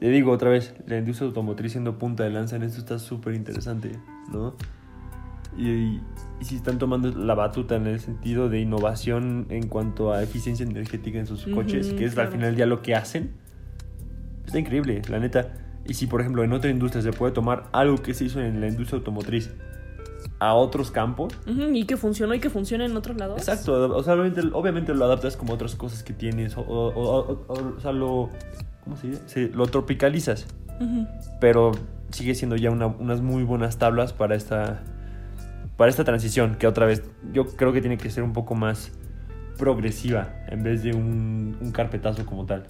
te 0.00 0.08
digo 0.08 0.30
otra 0.30 0.50
vez, 0.50 0.74
la 0.86 0.98
industria 0.98 1.28
automotriz 1.28 1.72
siendo 1.72 1.98
punta 1.98 2.24
de 2.24 2.30
lanza 2.30 2.56
en 2.56 2.62
esto 2.62 2.78
está 2.78 2.98
súper 2.98 3.34
interesante, 3.34 3.92
¿no? 4.32 4.54
Y, 5.56 6.00
si 6.42 6.56
están 6.56 6.78
tomando 6.78 7.10
la 7.12 7.34
batuta 7.34 7.76
en 7.76 7.86
el 7.86 7.98
sentido 7.98 8.50
de 8.50 8.60
innovación 8.60 9.46
en 9.48 9.68
cuanto 9.68 10.12
a 10.12 10.22
eficiencia 10.22 10.66
energética 10.66 11.18
en 11.18 11.26
sus 11.26 11.46
coches, 11.46 11.94
que 11.94 12.04
es 12.04 12.18
al 12.18 12.28
final 12.28 12.56
ya 12.56 12.66
lo 12.66 12.82
que 12.82 12.94
hacen, 12.94 13.32
está 14.44 14.58
increíble, 14.58 15.00
la 15.08 15.18
neta. 15.18 15.54
Y 15.86 15.94
si, 15.94 16.06
por 16.06 16.20
ejemplo, 16.20 16.44
en 16.44 16.52
otra 16.52 16.70
industria 16.70 17.02
se 17.02 17.12
puede 17.12 17.32
tomar 17.32 17.70
algo 17.72 17.96
que 18.02 18.12
se 18.12 18.24
hizo 18.24 18.40
en 18.40 18.60
la 18.60 18.68
industria 18.68 18.98
automotriz 18.98 19.50
a 20.38 20.54
otros 20.54 20.90
campos. 20.90 21.32
y 21.46 21.84
que 21.84 21.96
funcionó 21.96 22.34
y 22.34 22.40
que 22.40 22.50
funcione 22.50 22.84
en 22.84 22.96
otros 22.96 23.16
lados. 23.16 23.38
Exacto, 23.38 23.94
o 23.96 24.02
sea, 24.02 24.14
obviamente, 24.14 24.94
lo 24.94 25.04
adaptas 25.04 25.36
como 25.36 25.54
otras 25.54 25.74
cosas 25.74 26.02
que 26.02 26.12
tienes, 26.12 26.56
o, 26.56 26.62
o, 26.66 27.80
sea, 27.80 27.92
lo 27.92 28.30
¿cómo 28.84 28.96
se 28.96 29.08
dice? 29.08 29.22
Se- 29.26 29.48
lo 29.48 29.66
tropicalizas, 29.66 30.46
Ujú. 30.80 31.06
pero 31.40 31.72
sigue 32.10 32.34
siendo 32.34 32.56
ya 32.56 32.70
una- 32.70 32.86
unas 32.86 33.20
muy 33.20 33.42
buenas 33.42 33.78
tablas 33.78 34.12
para 34.12 34.34
esta, 34.36 34.82
para 35.76 35.90
esta 35.90 36.04
transición, 36.04 36.56
que 36.56 36.66
otra 36.66 36.86
vez 36.86 37.02
yo 37.32 37.46
creo 37.46 37.72
que 37.72 37.80
tiene 37.80 37.96
que 37.98 38.10
ser 38.10 38.22
un 38.22 38.32
poco 38.32 38.54
más 38.54 38.92
progresiva 39.58 40.34
en 40.48 40.62
vez 40.62 40.82
de 40.82 40.92
un, 40.94 41.56
un 41.60 41.72
carpetazo 41.72 42.24
como 42.26 42.44
tal. 42.46 42.66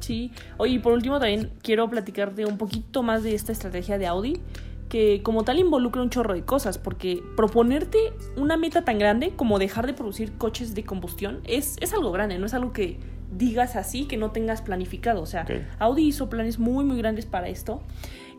Sí. 0.00 0.32
Oye, 0.56 0.74
y 0.74 0.78
por 0.78 0.92
último 0.94 1.18
también 1.18 1.50
quiero 1.62 1.88
platicarte 1.90 2.46
un 2.46 2.56
poquito 2.56 3.02
más 3.02 3.22
de 3.22 3.34
esta 3.34 3.52
estrategia 3.52 3.98
de 3.98 4.06
Audi, 4.06 4.40
que 4.88 5.22
como 5.22 5.44
tal 5.44 5.58
involucra 5.58 6.02
un 6.02 6.10
chorro 6.10 6.34
de 6.34 6.42
cosas, 6.42 6.78
porque 6.78 7.22
proponerte 7.36 7.98
una 8.36 8.56
meta 8.56 8.84
tan 8.84 8.98
grande 8.98 9.32
como 9.36 9.58
dejar 9.58 9.86
de 9.86 9.92
producir 9.92 10.32
coches 10.38 10.74
de 10.74 10.84
combustión 10.84 11.40
es, 11.44 11.76
es 11.80 11.92
algo 11.92 12.10
grande, 12.10 12.38
no 12.38 12.46
es 12.46 12.54
algo 12.54 12.72
que 12.72 12.98
digas 13.30 13.76
así, 13.76 14.06
que 14.06 14.16
no 14.16 14.30
tengas 14.30 14.62
planificado. 14.62 15.22
O 15.22 15.26
sea. 15.26 15.46
Audi 15.78 16.06
hizo 16.06 16.30
planes 16.30 16.58
muy, 16.58 16.84
muy 16.84 16.98
grandes 16.98 17.26
para 17.26 17.48
esto. 17.48 17.82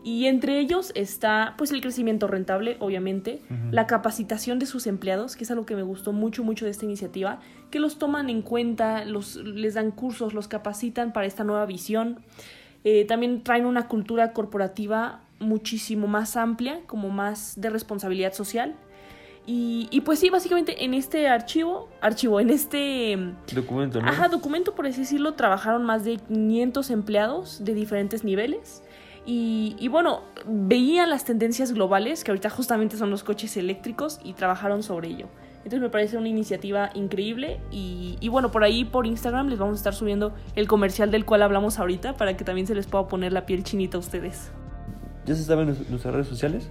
Y 0.02 0.26
entre 0.26 0.58
ellos 0.58 0.92
está 0.94 1.54
pues 1.58 1.72
el 1.72 1.82
crecimiento 1.82 2.26
rentable, 2.26 2.78
obviamente, 2.80 3.42
la 3.70 3.86
capacitación 3.86 4.58
de 4.58 4.64
sus 4.64 4.86
empleados, 4.86 5.36
que 5.36 5.44
es 5.44 5.50
algo 5.50 5.66
que 5.66 5.76
me 5.76 5.82
gustó 5.82 6.12
mucho, 6.12 6.42
mucho 6.42 6.64
de 6.64 6.70
esta 6.70 6.86
iniciativa, 6.86 7.40
que 7.70 7.80
los 7.80 7.98
toman 7.98 8.30
en 8.30 8.40
cuenta, 8.40 9.04
los, 9.04 9.36
les 9.36 9.74
dan 9.74 9.90
cursos, 9.90 10.32
los 10.32 10.48
capacitan 10.48 11.12
para 11.12 11.26
esta 11.26 11.44
nueva 11.44 11.66
visión. 11.66 12.20
Eh, 12.82 13.04
también 13.04 13.42
traen 13.42 13.66
una 13.66 13.88
cultura 13.88 14.32
corporativa 14.32 15.20
muchísimo 15.40 16.06
más 16.06 16.36
amplia, 16.36 16.80
como 16.86 17.10
más 17.10 17.60
de 17.60 17.70
responsabilidad 17.70 18.32
social. 18.32 18.76
Y, 19.46 19.88
y 19.90 20.02
pues 20.02 20.20
sí, 20.20 20.30
básicamente 20.30 20.84
en 20.84 20.94
este 20.94 21.26
archivo, 21.26 21.88
archivo, 22.00 22.38
en 22.40 22.50
este 22.50 23.16
mm, 23.16 23.54
Documento, 23.54 24.00
¿no? 24.00 24.08
Ajá, 24.08 24.28
documento, 24.28 24.74
por 24.74 24.86
así 24.86 25.00
decirlo, 25.00 25.34
trabajaron 25.34 25.84
más 25.84 26.04
de 26.04 26.18
500 26.18 26.90
empleados 26.90 27.64
de 27.64 27.74
diferentes 27.74 28.22
niveles. 28.22 28.82
Y, 29.26 29.76
y 29.78 29.88
bueno, 29.88 30.22
veían 30.46 31.10
las 31.10 31.24
tendencias 31.24 31.72
globales, 31.72 32.22
que 32.22 32.30
ahorita 32.30 32.50
justamente 32.50 32.96
son 32.96 33.10
los 33.10 33.24
coches 33.24 33.56
eléctricos, 33.56 34.20
y 34.22 34.34
trabajaron 34.34 34.82
sobre 34.82 35.08
ello. 35.08 35.26
Entonces 35.58 35.80
me 35.80 35.90
parece 35.90 36.16
una 36.16 36.28
iniciativa 36.28 36.90
increíble. 36.94 37.60
Y, 37.70 38.16
y 38.20 38.28
bueno, 38.28 38.50
por 38.50 38.62
ahí 38.62 38.84
por 38.84 39.06
Instagram 39.06 39.48
les 39.48 39.58
vamos 39.58 39.74
a 39.74 39.78
estar 39.78 39.94
subiendo 39.94 40.34
el 40.54 40.68
comercial 40.68 41.10
del 41.10 41.24
cual 41.24 41.42
hablamos 41.42 41.78
ahorita 41.78 42.16
para 42.16 42.36
que 42.36 42.44
también 42.44 42.66
se 42.66 42.74
les 42.74 42.86
pueda 42.86 43.08
poner 43.08 43.32
la 43.32 43.46
piel 43.46 43.62
chinita 43.62 43.96
a 43.96 44.00
ustedes. 44.00 44.52
¿Ya 45.30 45.36
se 45.36 45.44
saben 45.44 45.68
nues- 45.68 45.86
nuestras 45.88 46.12
redes 46.12 46.26
sociales? 46.26 46.68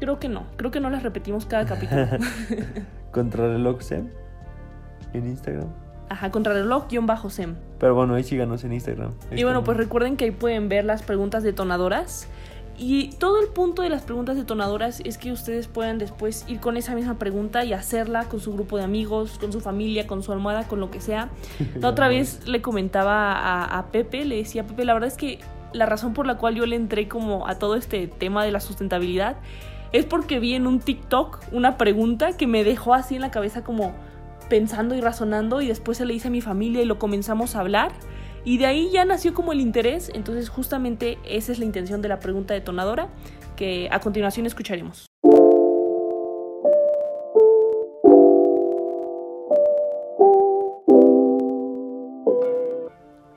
Creo 0.00 0.18
que 0.18 0.30
no, 0.30 0.44
creo 0.56 0.70
que 0.70 0.80
no 0.80 0.88
las 0.88 1.02
repetimos 1.02 1.44
cada 1.44 1.66
capítulo. 1.66 2.06
Contrarreloj 3.12 3.82
Sem 3.82 4.08
en 5.12 5.26
Instagram. 5.28 5.68
Ajá, 6.08 6.30
contrarreloj-sem. 6.30 7.54
Pero 7.78 7.94
bueno, 7.94 8.14
ahí 8.14 8.24
síganos 8.24 8.64
en 8.64 8.72
Instagram. 8.72 9.10
Ahí 9.30 9.40
Y 9.40 9.42
bueno, 9.44 9.58
estamos. 9.60 9.64
pues 9.66 9.76
recuerden 9.76 10.16
que 10.16 10.24
ahí 10.24 10.30
pueden 10.30 10.68
ver 10.70 10.84
las 10.86 11.02
preguntas 11.02 11.42
detonadoras. 11.42 12.26
Y 12.76 13.10
todo 13.18 13.40
el 13.40 13.48
punto 13.48 13.82
de 13.82 13.88
las 13.90 14.02
preguntas 14.02 14.36
detonadoras 14.36 15.00
es 15.04 15.16
que 15.18 15.30
ustedes 15.30 15.68
puedan 15.68 15.98
después 15.98 16.44
ir 16.48 16.58
con 16.58 16.76
esa 16.76 16.94
misma 16.96 17.18
pregunta 17.18 17.64
y 17.64 17.72
hacerla 17.74 18.24
con 18.24 18.40
su 18.40 18.52
grupo 18.52 18.78
de 18.78 18.82
amigos, 18.84 19.38
con 19.38 19.52
su 19.52 19.60
familia, 19.60 20.06
con 20.08 20.22
su 20.24 20.32
almohada, 20.32 20.66
con 20.66 20.80
lo 20.80 20.90
que 20.90 21.00
sea. 21.00 21.28
La 21.80 21.88
otra 21.88 22.08
vez 22.14 22.46
le 22.48 22.60
comentaba 22.62 23.32
a, 23.34 23.78
a 23.78 23.86
Pepe, 23.92 24.24
le 24.24 24.36
decía, 24.38 24.66
Pepe, 24.66 24.84
la 24.84 24.94
verdad 24.94 25.06
es 25.08 25.16
que 25.16 25.38
la 25.74 25.86
razón 25.86 26.14
por 26.14 26.26
la 26.26 26.36
cual 26.36 26.54
yo 26.54 26.64
le 26.64 26.76
entré 26.76 27.08
como 27.08 27.46
a 27.46 27.58
todo 27.58 27.74
este 27.74 28.06
tema 28.06 28.44
de 28.44 28.52
la 28.52 28.60
sustentabilidad 28.60 29.36
es 29.92 30.06
porque 30.06 30.38
vi 30.38 30.54
en 30.54 30.66
un 30.66 30.80
TikTok 30.80 31.40
una 31.52 31.76
pregunta 31.76 32.36
que 32.36 32.46
me 32.46 32.64
dejó 32.64 32.94
así 32.94 33.16
en 33.16 33.20
la 33.20 33.30
cabeza 33.30 33.62
como 33.64 33.92
pensando 34.48 34.94
y 34.94 35.00
razonando 35.00 35.60
y 35.60 35.66
después 35.66 35.98
se 35.98 36.06
le 36.06 36.14
hice 36.14 36.28
a 36.28 36.30
mi 36.30 36.40
familia 36.40 36.80
y 36.80 36.84
lo 36.84 36.98
comenzamos 36.98 37.56
a 37.56 37.60
hablar 37.60 37.92
y 38.44 38.58
de 38.58 38.66
ahí 38.66 38.90
ya 38.92 39.04
nació 39.04 39.34
como 39.34 39.52
el 39.52 39.60
interés, 39.60 40.10
entonces 40.14 40.48
justamente 40.48 41.18
esa 41.24 41.50
es 41.50 41.58
la 41.58 41.64
intención 41.64 42.02
de 42.02 42.08
la 42.08 42.20
pregunta 42.20 42.54
detonadora 42.54 43.08
que 43.56 43.88
a 43.90 44.00
continuación 44.00 44.46
escucharemos. 44.46 45.06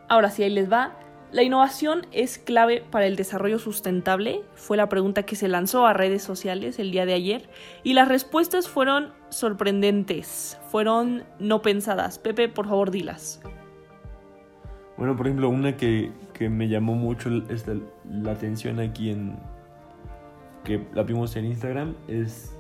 Ahora 0.10 0.30
sí, 0.30 0.44
ahí 0.44 0.50
les 0.50 0.72
va. 0.72 1.07
La 1.32 1.44
innovación 1.44 2.08
es 2.14 2.38
clave 2.38 2.84
para 2.90 3.06
el 3.06 3.18
desarrollo 3.18 3.60
sustentable, 3.60 4.42
fue 4.56 4.78
la 4.78 4.88
pregunta 4.88 5.24
que 5.24 5.36
se 5.36 5.50
lanzó 5.50 5.86
a 5.86 5.92
redes 5.94 6.24
sociales 6.24 6.80
el 6.80 6.92
día 6.92 7.06
de 7.06 7.14
ayer 7.14 7.50
y 7.84 7.94
las 7.94 8.08
respuestas 8.08 8.70
fueron 8.70 9.12
sorprendentes, 9.30 10.58
fueron 10.72 11.26
no 11.40 11.62
pensadas. 11.62 12.18
Pepe, 12.18 12.48
por 12.48 12.68
favor, 12.68 12.92
dilas. 12.92 13.42
Bueno, 14.96 15.16
por 15.18 15.28
ejemplo, 15.28 15.50
una 15.50 15.76
que, 15.76 16.12
que 16.34 16.50
me 16.50 16.70
llamó 16.70 16.96
mucho 16.96 17.30
esta- 17.50 17.76
la 18.10 18.32
atención 18.32 18.80
aquí 18.80 19.12
en. 19.12 19.38
que 20.64 20.86
la 20.94 21.04
vimos 21.04 21.36
en 21.36 21.46
Instagram 21.46 21.96
es. 22.08 22.54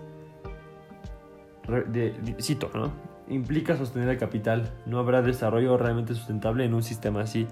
de- 1.67 2.11
de- 2.11 2.35
cito, 2.41 2.69
¿no? 2.73 2.91
Implica 3.27 3.75
sostener 3.75 4.07
el 4.09 4.17
capital. 4.17 4.71
No 4.85 4.99
habrá 4.99 5.21
desarrollo 5.21 5.77
realmente 5.77 6.13
sustentable 6.13 6.63
en 6.63 6.73
un 6.73 6.83
sistema 6.83 7.21
así. 7.21 7.47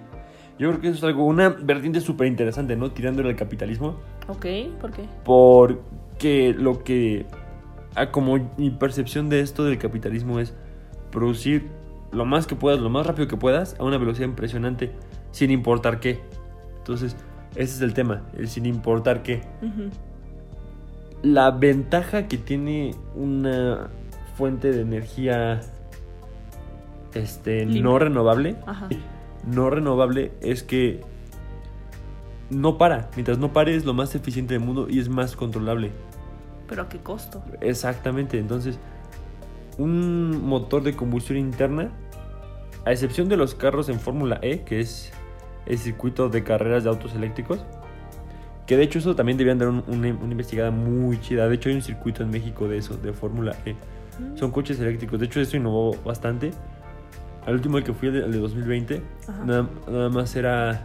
Yo 0.58 0.70
creo 0.70 0.82
que 0.82 0.88
eso 0.88 0.98
es 0.98 1.04
algo, 1.04 1.26
una 1.26 1.50
vertiente 1.50 2.00
súper 2.00 2.28
interesante, 2.28 2.76
¿no? 2.76 2.92
Tirándole 2.92 3.30
al 3.30 3.36
capitalismo. 3.36 3.98
Ok, 4.28 4.46
¿por 4.80 4.92
qué? 4.92 5.04
Porque 5.24 6.56
lo 6.58 6.84
que. 6.84 7.26
ah, 7.96 8.12
como 8.12 8.38
mi 8.58 8.70
percepción 8.70 9.30
de 9.30 9.42
esto 9.42 9.66
del 9.66 9.78
capitalismo 9.78 10.40
es 10.40 10.54
producir 11.12 11.70
lo 12.12 12.26
más 12.26 12.48
que 12.48 12.56
puedas, 12.56 12.80
lo 12.80 12.90
más 12.90 13.06
rápido 13.06 13.28
que 13.28 13.36
puedas, 13.36 13.76
a 13.80 13.84
una 13.84 13.98
velocidad 13.98 14.28
impresionante, 14.28 14.92
sin 15.32 15.52
importar 15.52 16.00
qué. 16.00 16.22
Entonces, 16.78 17.18
ese 17.56 17.76
es 17.76 17.82
el 17.82 17.94
tema, 17.94 18.24
el 18.38 18.48
sin 18.48 18.66
importar 18.66 19.24
qué. 19.24 19.42
La 21.22 21.52
ventaja 21.52 22.28
que 22.28 22.38
tiene 22.38 22.96
una 23.16 23.90
fuente 24.36 24.72
de 24.72 24.82
energía 24.82 25.62
este, 27.14 27.66
no 27.66 27.98
renovable 27.98 28.58
Ajá. 28.66 28.90
no 29.48 29.70
renovable 29.70 30.32
es 30.42 30.64
que 30.64 31.02
no 32.50 32.78
para. 32.78 33.10
Mientras 33.16 33.38
no 33.38 33.54
pare 33.54 33.76
es 33.76 33.86
lo 33.86 33.94
más 33.94 34.14
eficiente 34.16 34.54
del 34.54 34.64
mundo 34.64 34.88
y 34.90 35.00
es 35.00 35.10
más 35.10 35.36
controlable. 35.36 35.92
Pero 36.68 36.84
a 36.84 36.90
qué 36.90 37.00
costo? 37.00 37.44
Exactamente. 37.62 38.40
Entonces, 38.40 38.80
un 39.78 40.46
motor 40.48 40.84
de 40.84 40.96
combustión 40.96 41.38
interna, 41.38 41.92
a 42.86 42.92
excepción 42.92 43.30
de 43.30 43.38
los 43.38 43.56
carros 43.56 43.90
en 43.90 44.00
Fórmula 44.00 44.40
E, 44.42 44.62
que 44.62 44.80
es 44.80 45.12
el 45.66 45.78
circuito 45.78 46.30
de 46.30 46.44
carreras 46.44 46.84
de 46.84 46.90
autos 46.90 47.14
eléctricos, 47.16 47.66
que 48.68 48.78
de 48.78 48.84
hecho 48.84 49.00
eso 49.00 49.16
también 49.16 49.38
debían 49.38 49.60
dar 49.60 49.68
un- 49.70 49.84
una, 49.88 50.08
una 50.14 50.32
investigada 50.32 50.72
muy 50.72 51.20
chida. 51.20 51.48
De 51.48 51.56
hecho 51.56 51.70
hay 51.70 51.76
un 51.76 51.82
circuito 51.82 52.24
en 52.24 52.30
México 52.30 52.68
de 52.68 52.78
eso, 52.78 52.96
de 52.98 53.14
Fórmula 53.14 53.56
E. 53.66 53.74
Mm. 53.74 54.38
Son 54.38 54.52
coches 54.52 54.80
eléctricos. 54.80 55.20
De 55.20 55.26
hecho 55.26 55.40
eso 55.42 55.58
innovó 55.58 55.96
bastante. 56.04 56.52
Al 57.46 57.54
último 57.56 57.78
el 57.78 57.84
que 57.84 57.94
fui, 57.94 58.08
el 58.08 58.14
de, 58.16 58.26
el 58.26 58.32
de 58.32 58.40
2020, 58.40 59.02
Ajá. 59.28 59.46
nada, 59.46 59.70
nada 59.88 60.10
más 60.10 60.36
era 60.36 60.84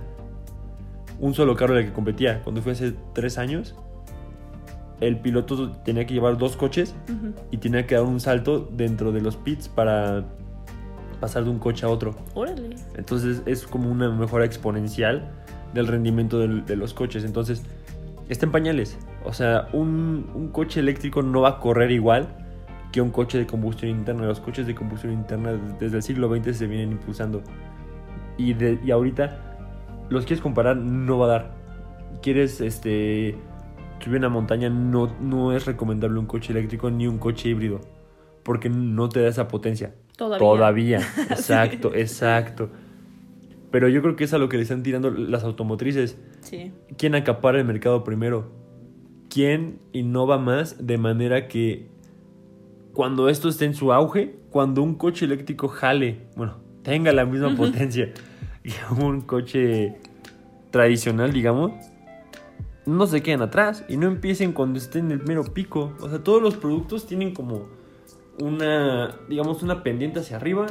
un 1.18 1.34
solo 1.34 1.56
carro 1.56 1.74
en 1.74 1.80
el 1.80 1.86
que 1.86 1.92
competía. 1.94 2.42
Cuando 2.42 2.60
fui 2.62 2.72
hace 2.72 2.94
tres 3.14 3.38
años, 3.38 3.74
el 5.00 5.18
piloto 5.18 5.70
tenía 5.84 6.04
que 6.06 6.12
llevar 6.14 6.36
dos 6.36 6.56
coches 6.56 6.94
y 7.50 7.56
tenía 7.56 7.86
que 7.86 7.94
dar 7.94 8.04
un 8.04 8.20
salto 8.20 8.68
dentro 8.72 9.12
de 9.12 9.20
los 9.22 9.36
pits 9.36 9.68
para 9.68 10.24
pasar 11.20 11.44
de 11.44 11.50
un 11.50 11.58
coche 11.58 11.86
a 11.86 11.88
otro. 11.88 12.14
Órale. 12.34 12.76
Entonces 12.96 13.42
es 13.46 13.66
como 13.66 13.90
una 13.90 14.10
mejora 14.10 14.44
exponencial 14.44 15.30
del 15.74 15.86
rendimiento 15.86 16.38
del- 16.38 16.64
de 16.66 16.76
los 16.76 16.92
coches. 16.92 17.24
Entonces 17.24 17.62
está 18.28 18.44
en 18.46 18.52
pañales. 18.52 18.98
O 19.24 19.32
sea, 19.32 19.68
un, 19.72 20.30
un 20.34 20.48
coche 20.48 20.80
eléctrico 20.80 21.22
no 21.22 21.42
va 21.42 21.48
a 21.50 21.58
correr 21.60 21.90
igual 21.90 22.28
que 22.92 23.00
un 23.00 23.10
coche 23.10 23.38
de 23.38 23.46
combustión 23.46 23.90
interna. 23.90 24.24
Los 24.26 24.40
coches 24.40 24.66
de 24.66 24.74
combustión 24.74 25.12
interna 25.12 25.52
desde 25.78 25.98
el 25.98 26.02
siglo 26.02 26.34
XX 26.34 26.56
se 26.56 26.66
vienen 26.66 26.92
impulsando. 26.92 27.42
Y, 28.36 28.54
de- 28.54 28.78
y 28.84 28.90
ahorita 28.90 30.06
los 30.08 30.24
quieres 30.24 30.42
comparar, 30.42 30.76
no 30.76 31.18
va 31.18 31.26
a 31.26 31.28
dar. 31.28 31.54
Quieres 32.22 32.60
este, 32.60 33.36
subir 34.00 34.18
una 34.18 34.28
montaña, 34.28 34.68
no, 34.68 35.14
no 35.20 35.52
es 35.52 35.66
recomendable 35.66 36.18
un 36.18 36.26
coche 36.26 36.52
eléctrico 36.52 36.90
ni 36.90 37.06
un 37.06 37.18
coche 37.18 37.48
híbrido. 37.48 37.80
Porque 38.42 38.68
no 38.70 39.08
te 39.08 39.20
da 39.20 39.28
esa 39.28 39.46
potencia. 39.48 39.94
Todavía. 40.16 40.38
Todavía, 40.38 40.98
exacto, 41.30 41.94
exacto. 41.94 42.70
Pero 43.70 43.88
yo 43.88 44.02
creo 44.02 44.16
que 44.16 44.24
es 44.24 44.34
a 44.34 44.38
lo 44.38 44.48
que 44.48 44.56
le 44.56 44.64
están 44.64 44.82
tirando 44.82 45.10
las 45.10 45.44
automotrices. 45.44 46.18
Sí. 46.40 46.72
¿Quién 46.98 47.14
acapara 47.14 47.58
el 47.58 47.64
mercado 47.64 48.02
primero? 48.02 48.50
¿Quién 49.28 49.78
innova 49.92 50.38
más 50.38 50.84
de 50.84 50.98
manera 50.98 51.46
que 51.46 51.88
cuando 53.00 53.30
esto 53.30 53.48
esté 53.48 53.64
en 53.64 53.72
su 53.72 53.94
auge, 53.94 54.36
cuando 54.50 54.82
un 54.82 54.94
coche 54.94 55.24
eléctrico 55.24 55.68
jale, 55.68 56.26
bueno, 56.36 56.58
tenga 56.82 57.14
la 57.14 57.24
misma 57.24 57.56
potencia 57.56 58.12
que 58.62 59.02
un 59.02 59.22
coche 59.22 59.96
tradicional, 60.70 61.32
digamos, 61.32 61.72
no 62.84 63.06
se 63.06 63.22
queden 63.22 63.40
atrás 63.40 63.86
y 63.88 63.96
no 63.96 64.06
empiecen 64.06 64.52
cuando 64.52 64.78
estén 64.78 65.06
en 65.06 65.12
el 65.12 65.22
mero 65.26 65.44
pico. 65.44 65.94
O 66.02 66.10
sea, 66.10 66.22
todos 66.22 66.42
los 66.42 66.58
productos 66.58 67.06
tienen 67.06 67.32
como 67.32 67.68
una, 68.38 69.16
digamos, 69.30 69.62
una 69.62 69.82
pendiente 69.82 70.20
hacia 70.20 70.36
arriba 70.36 70.66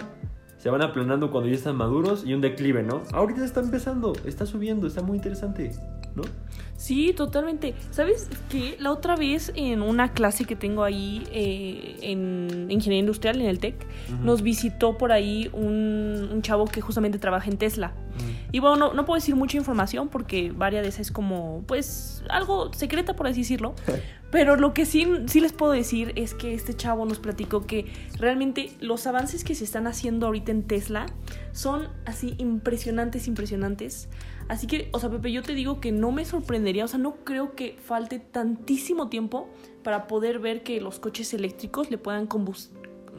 se 0.60 0.70
van 0.70 0.82
aplanando 0.82 1.32
cuando 1.32 1.50
ya 1.50 1.56
están 1.56 1.78
maduros 1.78 2.26
y 2.26 2.34
un 2.34 2.42
declive, 2.42 2.84
¿no? 2.84 3.02
Ahorita 3.14 3.44
está 3.46 3.62
empezando, 3.62 4.14
está 4.26 4.46
subiendo, 4.46 4.88
está 4.88 5.02
muy 5.02 5.16
interesante, 5.16 5.72
¿no? 6.20 6.50
Sí, 6.80 7.12
totalmente. 7.14 7.76
¿Sabes 7.92 8.30
qué? 8.48 8.78
La 8.80 8.94
otra 8.94 9.18
vez 9.18 9.52
en 9.56 9.82
una 9.82 10.14
clase 10.14 10.46
que 10.46 10.56
tengo 10.56 10.86
ahí 10.86 11.28
eh, 11.30 11.98
en 12.02 12.68
Ingeniería 12.70 13.00
Industrial, 13.00 13.42
en 13.42 13.48
el 13.48 13.60
TEC, 13.60 13.86
Ujú. 14.14 14.24
nos 14.24 14.42
visitó 14.42 14.98
por 14.98 15.12
ahí 15.12 15.50
un, 15.52 16.30
un 16.32 16.42
chavo 16.42 16.64
que 16.64 16.80
justamente 16.80 17.20
trabaja 17.20 17.50
en 17.50 17.58
Tesla. 17.58 17.90
Mm. 17.90 18.54
Y 18.54 18.60
bueno, 18.60 18.78
no, 18.78 18.94
no 18.94 19.06
puedo 19.06 19.16
decir 19.16 19.36
mucha 19.36 19.58
información 19.58 20.08
porque 20.08 20.54
varias 20.56 20.84
de 20.84 20.90
esas 20.90 21.02
es 21.08 21.12
como, 21.12 21.66
pues, 21.68 22.24
algo 22.30 22.74
secreta, 22.74 23.14
por 23.14 23.28
así 23.28 23.42
decirlo. 23.42 23.76
Pero 24.32 24.56
lo 24.56 24.74
que 24.74 24.86
sí, 24.86 25.06
sí 25.26 25.42
les 25.42 25.52
puedo 25.52 25.74
decir 25.74 26.14
es 26.16 26.34
que 26.34 26.54
este 26.54 26.74
chavo 26.74 27.06
nos 27.06 27.20
platicó 27.20 27.66
que 27.66 27.92
realmente 28.18 28.72
los 28.80 29.06
avances 29.06 29.44
que 29.44 29.54
se 29.54 29.66
están 29.66 29.86
haciendo 29.86 30.28
ahorita 30.28 30.52
en 30.52 30.64
Tesla 30.64 31.08
son 31.52 31.90
así 32.06 32.36
impresionantes, 32.38 33.28
impresionantes. 33.28 34.08
Así 34.50 34.66
que, 34.66 34.90
o 34.94 35.00
sea, 35.00 35.12
Pepe, 35.12 35.32
yo 35.32 35.44
te 35.44 35.54
digo 35.54 35.80
que 35.80 35.92
no 35.92 36.12
me 36.12 36.26
sorprendería, 36.26 36.84
o 36.84 36.88
sea, 36.88 36.98
no 36.98 37.18
creo 37.24 37.56
que 37.56 37.78
falte 37.80 38.18
tantísimo 38.18 39.08
tiempo 39.08 39.48
para 39.84 40.08
poder 40.08 40.40
ver 40.40 40.64
que 40.64 40.82
los 40.82 41.00
coches 41.00 41.36
eléctricos 41.36 41.92
le 41.92 42.00
puedan, 42.00 42.28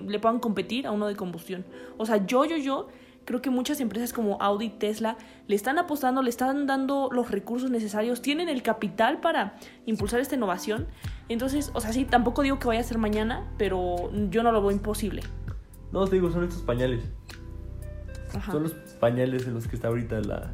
le 0.08 0.18
puedan 0.18 0.40
competir 0.40 0.88
a 0.88 0.90
uno 0.90 1.06
de 1.06 1.14
combustión. 1.14 1.64
O 1.98 2.04
sea, 2.04 2.26
yo, 2.26 2.44
yo, 2.46 2.56
yo 2.56 2.88
creo 3.24 3.40
que 3.40 3.48
muchas 3.48 3.78
empresas 3.78 4.12
como 4.12 4.42
Audi 4.42 4.70
Tesla 4.70 5.16
le 5.46 5.54
están 5.54 5.78
apostando, 5.78 6.20
le 6.20 6.30
están 6.30 6.66
dando 6.66 7.10
los 7.12 7.30
recursos 7.30 7.70
necesarios, 7.70 8.22
tienen 8.22 8.48
el 8.48 8.64
capital 8.64 9.20
para 9.20 9.54
impulsar 9.86 10.18
esta 10.18 10.34
innovación. 10.34 10.88
Entonces, 11.28 11.70
o 11.74 11.80
sea, 11.80 11.92
sí, 11.92 12.06
tampoco 12.06 12.42
digo 12.42 12.58
que 12.58 12.66
vaya 12.66 12.80
a 12.80 12.84
ser 12.84 12.98
mañana, 12.98 13.48
pero 13.56 14.10
yo 14.30 14.42
no 14.42 14.50
lo 14.50 14.60
veo 14.60 14.72
imposible. 14.72 15.22
No, 15.92 16.04
te 16.08 16.16
digo, 16.16 16.32
son 16.32 16.42
estos 16.42 16.62
pañales. 16.62 17.04
Ajá. 18.34 18.50
Son 18.50 18.64
los 18.64 18.72
pañales 18.98 19.46
en 19.46 19.54
los 19.54 19.68
que 19.68 19.76
está 19.76 19.86
ahorita 19.86 20.20
la 20.22 20.52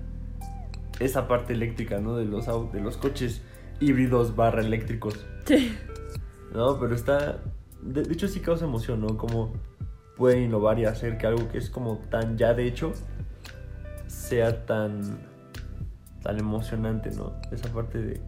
esa 1.01 1.29
parte 1.29 1.53
eléctrica, 1.53 2.01
¿no? 2.01 2.17
De 2.17 2.25
los 2.25 2.47
de 2.73 2.81
los 2.81 2.97
coches 2.97 3.43
híbridos 3.81 4.37
barra 4.37 4.63
eléctricos. 4.63 5.27
Sí. 5.45 5.77
No, 6.55 6.79
pero 6.81 6.95
está 6.95 7.41
de, 7.83 8.03
de 8.03 8.13
hecho 8.13 8.29
sí 8.29 8.41
causa 8.41 8.65
emoción, 8.65 9.01
¿no? 9.01 9.17
Como 9.17 9.53
pueden 10.17 10.45
innovar 10.45 10.79
y 10.79 10.87
hacer 10.87 11.19
que 11.19 11.27
algo 11.27 11.49
que 11.49 11.59
es 11.59 11.69
como 11.71 11.99
tan 12.11 12.39
ya 12.39 12.55
de 12.55 12.67
hecho 12.67 12.93
sea 14.07 14.65
tan 14.65 15.19
tan 16.23 16.39
emocionante, 16.39 17.11
¿no? 17.11 17.35
Esa 17.53 17.69
parte 17.73 18.03
de 18.03 18.21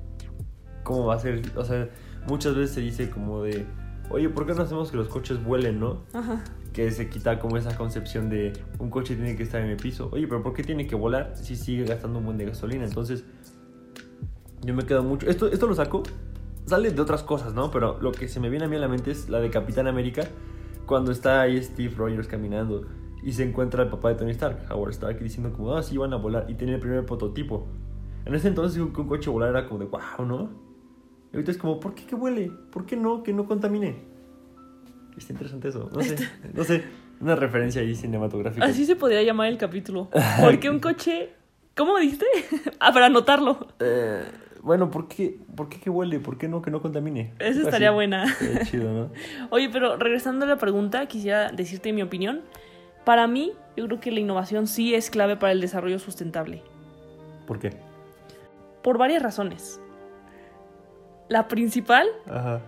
cómo 0.84 1.06
va 1.06 1.16
a 1.16 1.18
ser, 1.18 1.42
o 1.56 1.64
sea, 1.64 1.88
muchas 2.26 2.54
veces 2.54 2.74
se 2.74 2.80
dice 2.80 3.10
como 3.10 3.42
de, 3.42 3.66
"Oye, 4.10 4.28
¿por 4.28 4.46
qué 4.46 4.54
no 4.54 4.62
hacemos 4.62 4.90
que 4.90 4.96
los 4.96 5.08
coches 5.08 5.42
vuelen, 5.42 5.80
no?" 5.80 6.02
Ajá. 6.12 6.42
que 6.72 6.90
se 6.92 7.08
quita 7.08 7.40
como 7.40 7.56
esa 7.56 7.76
concepción 7.76 8.28
de 8.28 8.52
un 8.78 8.88
coche 8.90 9.16
tiene 9.16 9.34
que 9.36 9.42
estar 9.42 9.60
en 9.60 9.68
el 9.68 9.76
piso. 9.76 10.10
Oye, 10.12 10.28
pero 10.28 10.42
¿por 10.42 10.52
qué 10.52 10.62
tiene 10.62 10.86
que 10.86 10.94
volar 10.94 11.32
si 11.34 11.56
sigue 11.56 11.84
gastando 11.84 12.20
un 12.20 12.26
buen 12.26 12.38
de 12.38 12.44
gasolina? 12.44 12.84
Entonces, 12.84 13.24
yo 14.62 14.74
me 14.74 14.84
quedo 14.84 15.02
mucho. 15.02 15.26
Esto, 15.28 15.48
esto 15.48 15.66
lo 15.66 15.74
saco, 15.74 16.04
sale 16.66 16.90
de 16.92 17.00
otras 17.00 17.24
cosas, 17.24 17.54
¿no? 17.54 17.70
Pero 17.70 17.98
lo 18.00 18.12
que 18.12 18.28
se 18.28 18.38
me 18.38 18.48
viene 18.48 18.66
a 18.66 18.68
mí 18.68 18.76
a 18.76 18.78
la 18.78 18.88
mente 18.88 19.10
es 19.10 19.28
la 19.28 19.40
de 19.40 19.50
Capitán 19.50 19.88
América, 19.88 20.22
cuando 20.86 21.10
está 21.10 21.40
ahí 21.40 21.60
Steve 21.62 21.92
Rogers 21.96 22.28
caminando 22.28 22.86
y 23.22 23.32
se 23.32 23.42
encuentra 23.42 23.82
el 23.82 23.88
papá 23.88 24.10
de 24.10 24.14
Tony 24.14 24.30
Stark, 24.30 24.66
Howard 24.70 24.90
Stark, 24.90 25.18
diciendo 25.18 25.52
como, 25.52 25.74
ah, 25.74 25.82
sí, 25.82 25.96
van 25.96 26.12
a 26.12 26.16
volar, 26.16 26.46
y 26.48 26.54
tiene 26.54 26.74
el 26.74 26.80
primer 26.80 27.04
prototipo. 27.04 27.66
En 28.24 28.34
ese 28.34 28.48
entonces, 28.48 28.78
un 28.80 28.92
coche 28.92 29.30
volar 29.30 29.50
era 29.50 29.66
como 29.66 29.80
de, 29.80 29.86
wow, 29.86 30.24
¿no? 30.26 30.67
Y 31.32 31.36
ahorita 31.36 31.50
es 31.50 31.58
como, 31.58 31.78
¿por 31.80 31.94
qué 31.94 32.04
que 32.04 32.14
vuele? 32.14 32.50
¿Por 32.70 32.86
qué 32.86 32.96
no? 32.96 33.22
Que 33.22 33.32
no 33.32 33.46
contamine. 33.46 33.96
Está 35.16 35.32
interesante 35.32 35.68
eso. 35.68 35.90
No 35.92 36.02
sé, 36.02 36.16
no 36.54 36.64
sé. 36.64 36.84
Una 37.20 37.34
referencia 37.34 37.82
ahí 37.82 37.94
cinematográfica. 37.94 38.64
Así 38.64 38.86
se 38.86 38.94
podría 38.94 39.22
llamar 39.22 39.48
el 39.48 39.58
capítulo. 39.58 40.08
Porque 40.40 40.70
un 40.70 40.78
coche. 40.78 41.30
¿Cómo 41.76 41.98
dijiste? 41.98 42.26
ah, 42.80 42.92
para 42.92 43.06
anotarlo. 43.06 43.68
Eh, 43.80 44.22
bueno, 44.62 44.90
¿por 44.90 45.08
qué, 45.08 45.38
¿por 45.54 45.68
qué 45.68 45.78
que 45.80 45.90
huele? 45.90 46.20
¿Por 46.20 46.38
qué 46.38 46.48
no 46.48 46.62
que 46.62 46.70
no 46.70 46.80
contamine? 46.80 47.32
Esa 47.38 47.62
estaría 47.62 47.88
Así. 47.88 47.94
buena. 47.94 48.24
Estaría 48.40 48.64
chido, 48.64 48.92
¿no? 48.92 49.10
Oye, 49.50 49.68
pero 49.72 49.96
regresando 49.96 50.44
a 50.44 50.48
la 50.48 50.58
pregunta, 50.58 51.06
quisiera 51.06 51.50
decirte 51.50 51.92
mi 51.92 52.02
opinión. 52.02 52.42
Para 53.04 53.26
mí, 53.26 53.52
yo 53.76 53.86
creo 53.86 54.00
que 54.00 54.10
la 54.10 54.20
innovación 54.20 54.66
sí 54.66 54.94
es 54.94 55.10
clave 55.10 55.36
para 55.36 55.52
el 55.52 55.60
desarrollo 55.60 55.98
sustentable. 55.98 56.62
¿Por 57.46 57.58
qué? 57.58 57.72
Por 58.82 58.98
varias 58.98 59.22
razones. 59.22 59.80
La 61.28 61.48
principal 61.48 62.06
Ajá. 62.30 62.60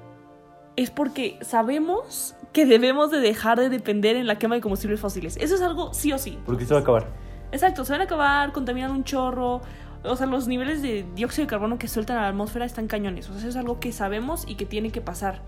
es 0.77 0.91
porque 0.91 1.39
sabemos 1.41 2.35
que 2.53 2.67
debemos 2.67 3.11
de 3.11 3.21
dejar 3.21 3.59
de 3.59 3.69
depender 3.69 4.17
en 4.17 4.27
la 4.27 4.39
quema 4.39 4.57
de 4.57 4.61
combustibles 4.61 5.01
fósiles. 5.01 5.37
Eso 5.39 5.55
es 5.55 5.63
algo 5.63 5.95
sí 5.95 6.13
o 6.13 6.19
sí. 6.19 6.39
Porque 6.45 6.67
se 6.67 6.75
va 6.75 6.81
a 6.81 6.83
acabar. 6.83 7.09
Exacto, 7.53 7.85
se 7.85 7.93
van 7.93 8.01
a 8.01 8.05
acabar, 8.05 8.53
contaminan 8.53 8.91
un 8.91 9.05
chorro. 9.05 9.61
O 10.03 10.17
sea, 10.17 10.27
los 10.27 10.49
niveles 10.49 10.83
de 10.83 11.05
dióxido 11.15 11.45
de 11.47 11.51
carbono 11.51 11.79
que 11.79 11.87
sueltan 11.87 12.17
a 12.19 12.23
la 12.23 12.29
atmósfera 12.29 12.65
están 12.65 12.87
cañones. 12.87 13.29
O 13.29 13.33
sea, 13.33 13.41
eso 13.41 13.49
es 13.49 13.57
algo 13.57 13.81
que 13.81 13.93
sabemos 13.93 14.45
y 14.49 14.55
que 14.55 14.65
tiene 14.65 14.91
que 14.91 15.01
pasar. 15.01 15.43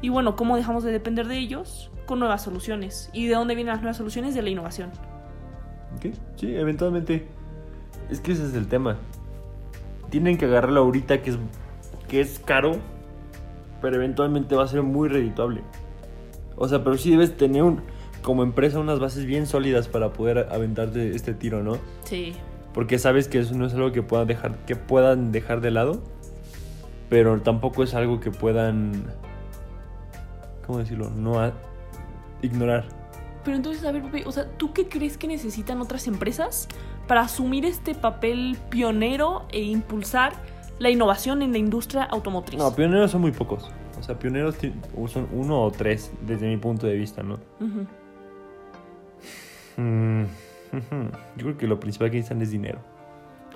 Y 0.00 0.10
bueno, 0.10 0.36
¿cómo 0.36 0.56
dejamos 0.56 0.84
de 0.84 0.92
depender 0.92 1.26
de 1.26 1.38
ellos? 1.38 1.90
Con 2.06 2.20
nuevas 2.20 2.42
soluciones. 2.42 3.10
¿Y 3.12 3.26
de 3.26 3.34
dónde 3.34 3.54
vienen 3.54 3.72
las 3.72 3.82
nuevas 3.82 3.96
soluciones? 3.96 4.34
De 4.34 4.42
la 4.42 4.50
innovación. 4.50 4.90
¿Qué? 6.00 6.12
Sí, 6.36 6.54
eventualmente. 6.54 7.26
Es 8.10 8.20
que 8.20 8.32
ese 8.32 8.46
es 8.46 8.54
el 8.54 8.68
tema. 8.68 8.96
Tienen 10.10 10.38
que 10.38 10.44
agarrarlo 10.44 10.80
ahorita 10.80 11.22
que 11.22 11.30
es, 11.30 11.38
que 12.08 12.20
es 12.20 12.38
caro, 12.38 12.76
pero 13.80 13.96
eventualmente 13.96 14.54
va 14.54 14.64
a 14.64 14.68
ser 14.68 14.82
muy 14.82 15.08
redituable. 15.08 15.62
O 16.56 16.68
sea, 16.68 16.82
pero 16.82 16.96
sí 16.96 17.10
debes 17.10 17.36
tener 17.36 17.62
un, 17.62 17.80
como 18.22 18.42
empresa 18.42 18.78
unas 18.78 18.98
bases 18.98 19.24
bien 19.26 19.46
sólidas 19.46 19.88
para 19.88 20.12
poder 20.12 20.48
aventarte 20.50 21.14
este 21.14 21.34
tiro, 21.34 21.62
¿no? 21.62 21.78
Sí. 22.04 22.34
Porque 22.72 22.98
sabes 22.98 23.28
que 23.28 23.38
eso 23.38 23.54
no 23.54 23.66
es 23.66 23.74
algo 23.74 23.92
que 23.92 24.02
puedan 24.02 24.26
dejar, 24.26 24.56
que 24.66 24.76
puedan 24.76 25.32
dejar 25.32 25.60
de 25.60 25.70
lado, 25.70 26.02
pero 27.08 27.40
tampoco 27.40 27.82
es 27.82 27.94
algo 27.94 28.20
que 28.20 28.30
puedan, 28.30 29.04
¿cómo 30.66 30.78
decirlo? 30.78 31.10
No 31.10 31.40
a- 31.40 31.52
ignorar. 32.42 32.84
Pero 33.44 33.56
entonces, 33.56 33.84
a 33.84 33.92
ver, 33.92 34.02
Pepe, 34.02 34.24
o 34.26 34.32
sea, 34.32 34.46
¿tú 34.56 34.72
qué 34.72 34.88
crees 34.88 35.16
que 35.16 35.28
necesitan 35.28 35.80
otras 35.80 36.06
empresas 36.08 36.68
para 37.06 37.20
asumir 37.22 37.64
este 37.64 37.94
papel 37.94 38.56
pionero 38.70 39.46
e 39.52 39.62
impulsar 39.62 40.32
la 40.78 40.90
innovación 40.90 41.42
en 41.42 41.52
la 41.52 41.58
industria 41.58 42.04
automotriz? 42.04 42.58
No, 42.58 42.74
pioneros 42.74 43.10
son 43.10 43.20
muy 43.22 43.32
pocos. 43.32 43.70
O 43.98 44.02
sea, 44.02 44.18
pioneros 44.18 44.56
son 45.08 45.28
uno 45.32 45.62
o 45.62 45.70
tres 45.70 46.12
desde 46.20 46.48
mi 46.48 46.56
punto 46.58 46.86
de 46.86 46.94
vista, 46.94 47.22
¿no? 47.22 47.38
Ujú. 47.60 47.86
Mm, 49.78 50.22
ujú. 50.24 51.10
Yo 51.36 51.44
creo 51.44 51.56
que 51.58 51.66
lo 51.66 51.80
principal 51.80 52.10
que 52.10 52.16
necesitan 52.18 52.42
es 52.42 52.50
dinero. 52.50 52.78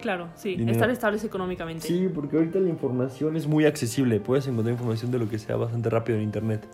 Claro, 0.00 0.28
sí, 0.35 0.56
Dinero. 0.56 0.72
estar 0.72 0.90
estables 0.90 1.24
económicamente. 1.24 1.87
Sí, 1.87 2.09
porque 2.12 2.37
ahorita 2.37 2.59
la 2.59 2.70
información 2.70 3.37
es 3.37 3.46
muy 3.46 3.66
accesible. 3.66 4.18
Puedes 4.18 4.46
encontrar 4.46 4.72
información 4.72 5.11
de 5.11 5.18
lo 5.18 5.28
que 5.28 5.38
sea 5.38 5.56
bastante 5.56 5.90
rápido 5.90 6.16
en 6.16 6.24
internet. 6.24 6.66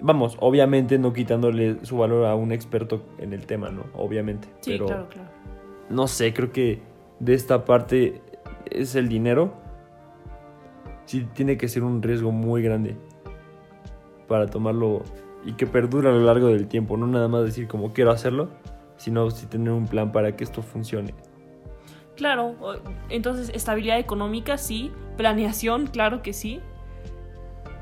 Vamos, 0.00 0.36
obviamente 0.40 0.98
no 0.98 1.12
quitándole 1.12 1.84
su 1.84 1.98
valor 1.98 2.24
a 2.24 2.34
un 2.34 2.52
experto 2.52 3.02
en 3.18 3.34
el 3.34 3.44
tema, 3.46 3.68
¿no? 3.70 3.84
Obviamente. 3.94 4.48
Sí, 4.60 4.70
pero 4.72 4.86
claro, 4.86 5.08
claro. 5.10 5.28
no 5.90 6.06
sé, 6.08 6.32
creo 6.32 6.52
que 6.52 6.80
de 7.20 7.34
esta 7.34 7.64
parte 7.64 8.22
es 8.66 8.94
el 8.94 9.08
dinero. 9.08 9.54
Sí, 11.04 11.26
tiene 11.32 11.56
que 11.56 11.68
ser 11.68 11.84
un 11.84 12.02
riesgo 12.02 12.32
muy 12.32 12.62
grande 12.62 12.96
para 14.26 14.46
tomarlo 14.46 15.02
y 15.44 15.54
que 15.54 15.66
perdure 15.66 16.08
a 16.08 16.12
lo 16.12 16.20
largo 16.20 16.48
del 16.48 16.68
tiempo. 16.68 16.96
No 16.96 17.06
nada 17.06 17.28
más 17.28 17.44
decir 17.44 17.66
como 17.66 17.92
quiero 17.92 18.10
hacerlo, 18.10 18.50
sino 18.96 19.30
sí 19.30 19.46
tener 19.46 19.72
un 19.72 19.86
plan 19.86 20.12
para 20.12 20.36
que 20.36 20.44
esto 20.44 20.62
funcione. 20.62 21.14
Claro, 22.16 22.56
entonces 23.08 23.50
estabilidad 23.54 23.98
económica, 23.98 24.58
sí. 24.58 24.92
Planeación, 25.16 25.86
claro 25.86 26.20
que 26.20 26.32
sí. 26.32 26.60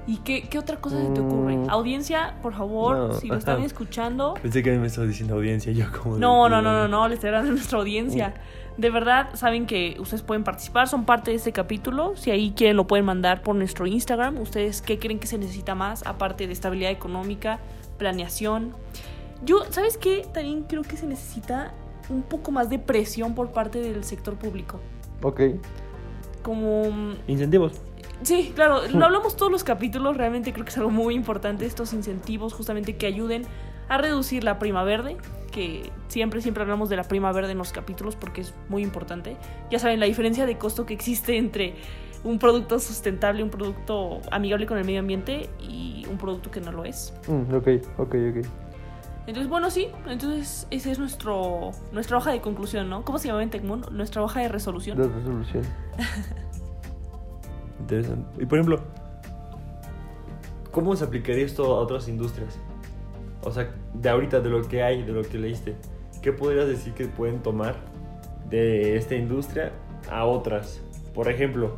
¿Y 0.07 0.19
qué, 0.19 0.43
qué 0.49 0.59
otra 0.59 0.77
cosa 0.77 1.01
se 1.03 1.09
te 1.11 1.21
ocurre? 1.21 1.57
Mm. 1.57 1.71
Audiencia, 1.71 2.37
por 2.43 2.55
favor, 2.55 2.97
No, 2.97 3.13
si 3.15 3.27
lo 3.29 3.35
están 3.37 3.57
ajá. 3.57 3.67
escuchando. 3.67 4.35
Pensé 4.41 4.63
que 4.63 4.71
a 4.71 4.73
mí 4.75 4.79
me 4.79 4.87
estaba 4.87 5.07
diciendo 5.07 5.35
audiencia, 5.35 5.73
yo 5.73 5.87
como... 5.91 6.15
de- 6.15 6.21
No, 6.21 6.49
no, 6.49 6.63
no, 6.63 6.73
no, 6.73 6.87
no, 6.87 7.09
les 7.09 7.17
estoy 7.17 7.29
hablando 7.29 7.51
a 7.51 7.55
nuestra 7.55 7.79
audiencia. 7.79 8.35
De 8.77 8.91
verdad, 8.91 9.31
saben 9.35 9.67
que 9.67 9.97
ustedes 9.99 10.23
pueden 10.23 10.45
participar, 10.45 10.87
son 10.87 11.07
parte 11.07 11.31
de 11.31 11.39
este 11.39 11.51
capítulo. 11.53 12.15
Si 12.17 12.31
ahí 12.31 12.53
quieren, 12.55 12.77
lo 12.77 12.87
pueden 12.87 13.07
mandar 13.07 13.43
por 13.43 13.57
nuestro 13.57 13.87
Instagram. 13.87 14.39
¿Ustedes 14.39 14.83
qué 14.83 14.99
creen 14.99 15.19
que 15.19 15.27
se 15.27 15.39
necesita 15.39 15.75
más? 15.75 16.07
Aparte 16.07 16.47
de 16.47 16.53
estabilidad 16.53 16.91
económica, 16.93 17.59
planeación. 17.99 18.75
Yo, 19.45 19.61
¿sabes 19.71 19.97
qué? 19.97 20.27
También 20.33 20.65
creo 20.65 20.83
que 20.83 20.97
se 20.99 21.07
necesita 21.07 21.73
un 22.11 22.23
poco 22.23 22.53
más 22.53 22.69
de 22.71 22.79
presión 22.79 23.35
por 23.35 23.51
parte 23.51 23.81
del 23.81 24.05
sector 24.05 24.35
público. 24.37 24.79
Ok. 25.23 25.41
Como 26.43 26.91
mm, 26.91 27.15
Incentivos. 27.29 27.81
Sí, 28.23 28.53
claro, 28.55 28.81
lo 28.89 29.05
hablamos 29.05 29.37
todos 29.37 29.53
los 29.53 29.63
capítulos, 29.63 30.17
realmente 30.17 30.53
creo 30.53 30.65
que 30.65 30.71
es 30.71 30.79
algo 30.79 30.91
muy 30.91 31.15
importante 31.15 31.67
estos 31.67 31.93
incentivos 31.93 32.55
justamente 32.55 32.97
que 32.97 33.07
ayuden 33.07 33.47
a 33.89 33.99
reducir 33.99 34.43
la 34.43 34.59
prima 34.59 34.85
verde, 34.85 35.17
que 35.53 35.91
siempre, 36.09 36.41
siempre 36.41 36.63
hablamos 36.63 36.89
de 36.89 36.97
la 36.97 37.05
prima 37.05 37.31
verde 37.33 37.53
en 37.53 37.59
los 37.59 37.73
capítulos 37.73 38.17
porque 38.17 38.41
es 38.41 38.55
muy 38.69 38.83
importante. 38.83 39.37
Ya 39.71 39.79
saben, 39.79 40.01
la 40.01 40.07
diferencia 40.07 40.47
de 40.47 40.59
costo 40.59 40.87
que 40.87 40.95
existe 40.95 41.37
entre 41.37 41.75
un 42.25 42.39
producto 42.39 42.79
sustentable, 42.79 43.43
un 43.43 43.51
producto 43.51 44.21
amigable 44.31 44.67
con 44.67 44.79
el 44.79 44.85
medio 44.85 45.01
ambiente 45.01 45.49
y 45.61 46.05
un 46.11 46.19
producto 46.19 46.51
que 46.51 46.61
no 46.61 46.73
lo 46.73 46.85
es. 46.85 47.15
Mm, 47.29 47.55
ok, 47.55 47.69
ok, 47.99 48.15
ok. 48.31 48.47
Entonces, 49.27 49.49
bueno, 49.49 49.71
sí, 49.71 49.89
entonces 50.07 50.69
esa 50.71 50.91
es 50.91 50.99
nuestro, 50.99 51.73
nuestra 51.93 52.17
hoja 52.17 52.31
de 52.31 52.41
conclusión, 52.41 52.89
¿no? 52.89 53.05
¿Cómo 53.05 53.19
se 53.19 53.29
llama 53.29 53.43
en 53.43 53.51
Tecmundo? 53.51 53.91
Nuestra 53.91 54.23
hoja 54.23 54.41
de 54.41 54.49
resolución. 54.49 54.99
La 54.99 55.09
resolución. 55.09 55.65
Interesante. 57.87 58.43
Y 58.43 58.47
por 58.47 58.59
ejemplo, 58.59 58.81
¿cómo 60.73 60.97
se 60.97 61.05
aplicaría 61.05 61.45
esto 61.45 61.77
a 61.77 61.79
otras 61.79 62.09
industrias? 62.09 62.59
O 63.45 63.53
sea, 63.53 63.73
de 63.95 64.09
ahorita, 64.09 64.41
de 64.41 64.51
lo 64.51 64.67
que 64.67 64.83
hay, 64.83 65.05
de 65.05 65.13
lo 65.13 65.23
que 65.23 65.39
leíste, 65.39 65.77
¿qué 66.21 66.33
podrías 66.33 66.67
decir 66.67 66.95
que 66.95 67.07
pueden 67.07 67.45
tomar 67.45 67.77
de 68.51 68.97
esta 68.97 69.15
industria 69.15 69.71
a 70.11 70.25
otras? 70.25 70.83
Por 71.15 71.31
ejemplo, 71.31 71.77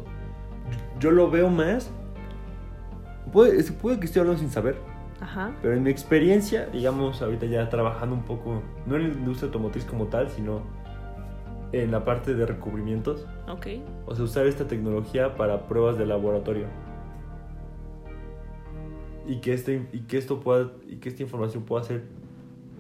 yo 0.99 1.11
lo 1.11 1.31
veo 1.31 1.51
más. 1.51 1.90
Puede, 3.31 3.62
puede 3.73 4.01
que 4.01 4.07
esté 4.07 4.21
hablando 4.21 4.40
sin 4.40 4.51
saber, 4.51 4.77
Ajá. 5.21 5.53
pero 5.61 5.75
en 5.75 5.83
mi 5.83 5.90
experiencia, 5.90 6.66
digamos, 6.73 7.21
ahorita 7.21 7.44
ya 7.44 7.68
trabajando 7.68 8.14
un 8.16 8.23
poco, 8.23 8.62
no 8.87 8.97
en 8.97 9.03
la 9.03 9.14
industria 9.14 9.49
automotriz 9.49 9.85
como 9.85 10.07
tal, 10.07 10.31
sino 10.31 10.62
en 11.72 11.90
la 11.90 12.04
parte 12.04 12.35
de 12.35 12.46
recubrimientos. 12.46 13.26
Ok. 13.48 13.66
O 14.07 14.14
sea, 14.14 14.24
usar 14.24 14.46
esta 14.46 14.66
tecnología 14.66 15.37
para 15.37 15.66
pruebas 15.66 15.98
de 15.98 16.07
laboratorio. 16.07 16.66
Y 19.26 19.37
que, 19.37 19.52
este, 19.52 19.87
y 19.92 20.00
que 20.00 20.16
esto 20.16 20.40
pueda, 20.40 20.72
y 20.88 20.96
que 20.96 21.11
esta 21.11 21.22
información 21.22 21.64
pueda 21.64 21.85
ser 21.85 22.04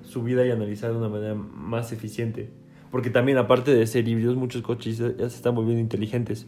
subida 0.02 0.46
y 0.46 0.50
analizada 0.50 0.94
de 0.94 0.98
una 0.98 1.08
manera 1.08 1.34
más 1.34 1.92
eficiente. 1.92 2.48
Porque 2.90 3.10
también, 3.10 3.36
aparte 3.36 3.74
de 3.74 3.86
ser 3.86 4.08
híbridos, 4.08 4.36
muchos 4.36 4.62
coches 4.62 4.98
ya 4.98 5.12
se 5.12 5.26
están 5.26 5.54
volviendo 5.54 5.80
inteligentes. 5.80 6.46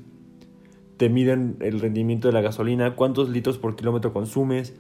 Te 0.97 1.11
miden 1.11 1.57
el 1.61 1.81
rendimiento 1.81 2.29
de 2.29 2.33
la 2.33 2.41
gasolina, 2.41 2.97
cuántos 2.97 3.29
litros 3.29 3.59
por 3.59 3.77
kilómetro 3.77 4.13
consumes, 4.13 4.75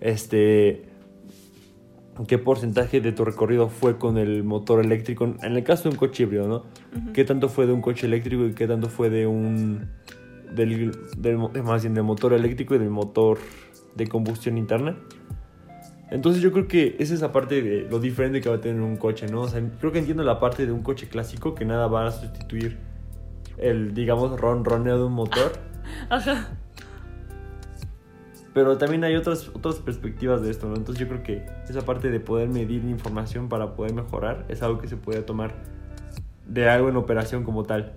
este, 0.00 0.89
qué 2.26 2.38
porcentaje 2.38 3.00
de 3.00 3.12
tu 3.12 3.24
recorrido 3.24 3.68
fue 3.68 3.98
con 3.98 4.18
el 4.18 4.44
motor 4.44 4.84
eléctrico. 4.84 5.24
En 5.42 5.56
el 5.56 5.64
caso 5.64 5.84
de 5.84 5.90
un 5.90 5.96
coche 5.96 6.24
híbrido, 6.24 6.48
¿no? 6.48 6.56
Ujú. 6.56 7.12
qué 7.12 7.24
tanto 7.24 7.48
fue 7.48 7.66
de 7.66 7.72
un 7.72 7.80
coche 7.80 8.06
eléctrico 8.06 8.46
y 8.46 8.54
qué 8.54 8.66
tanto 8.66 8.88
fue 8.88 9.10
de 9.10 9.26
un 9.26 9.88
del, 10.54 10.92
del 11.16 11.38
más 11.38 11.82
bien 11.82 11.94
del 11.94 12.04
motor 12.04 12.32
eléctrico 12.32 12.74
y 12.74 12.78
del 12.78 12.90
motor 12.90 13.38
de 13.94 14.06
combustión 14.06 14.58
interna 14.58 14.96
entonces 16.10 16.42
yo 16.42 16.50
creo 16.50 16.66
que 16.66 16.96
esa 16.98 17.14
es 17.14 17.20
la 17.20 17.30
parte 17.30 17.62
de 17.62 17.86
lo 17.88 18.00
diferente 18.00 18.40
que 18.40 18.48
va 18.48 18.56
a 18.56 18.60
tener 18.60 18.80
un 18.80 18.96
coche 18.96 19.28
no 19.28 19.42
o 19.42 19.48
sea 19.48 19.62
creo 19.78 19.92
que 19.92 20.00
entiendo 20.00 20.24
la 20.24 20.40
parte 20.40 20.66
de 20.66 20.72
un 20.72 20.82
coche 20.82 21.08
clásico 21.08 21.54
que 21.54 21.64
nada 21.64 21.86
va 21.86 22.06
a 22.06 22.10
sustituir 22.10 22.78
el 23.58 23.94
digamos 23.94 24.40
ronroneo 24.40 24.98
de 24.98 25.04
un 25.04 25.12
motor 25.12 25.52
Ajá. 26.10 26.56
Pero 28.52 28.78
también 28.78 29.04
hay 29.04 29.16
otras 29.16 29.48
otras 29.48 29.76
perspectivas 29.76 30.42
de 30.42 30.50
esto 30.50 30.66
entonces 30.68 30.98
yo 30.98 31.08
creo 31.08 31.22
que 31.22 31.46
esa 31.68 31.82
parte 31.82 32.10
de 32.10 32.20
poder 32.20 32.48
medir 32.48 32.84
información 32.84 33.48
para 33.48 33.74
poder 33.74 33.94
mejorar 33.94 34.44
es 34.48 34.62
algo 34.62 34.78
que 34.80 34.88
se 34.88 34.96
puede 34.96 35.22
tomar 35.22 35.54
de 36.50 36.68
algo 36.68 36.88
en 36.88 36.96
operación 36.96 37.44
como 37.44 37.64
tal. 37.64 37.92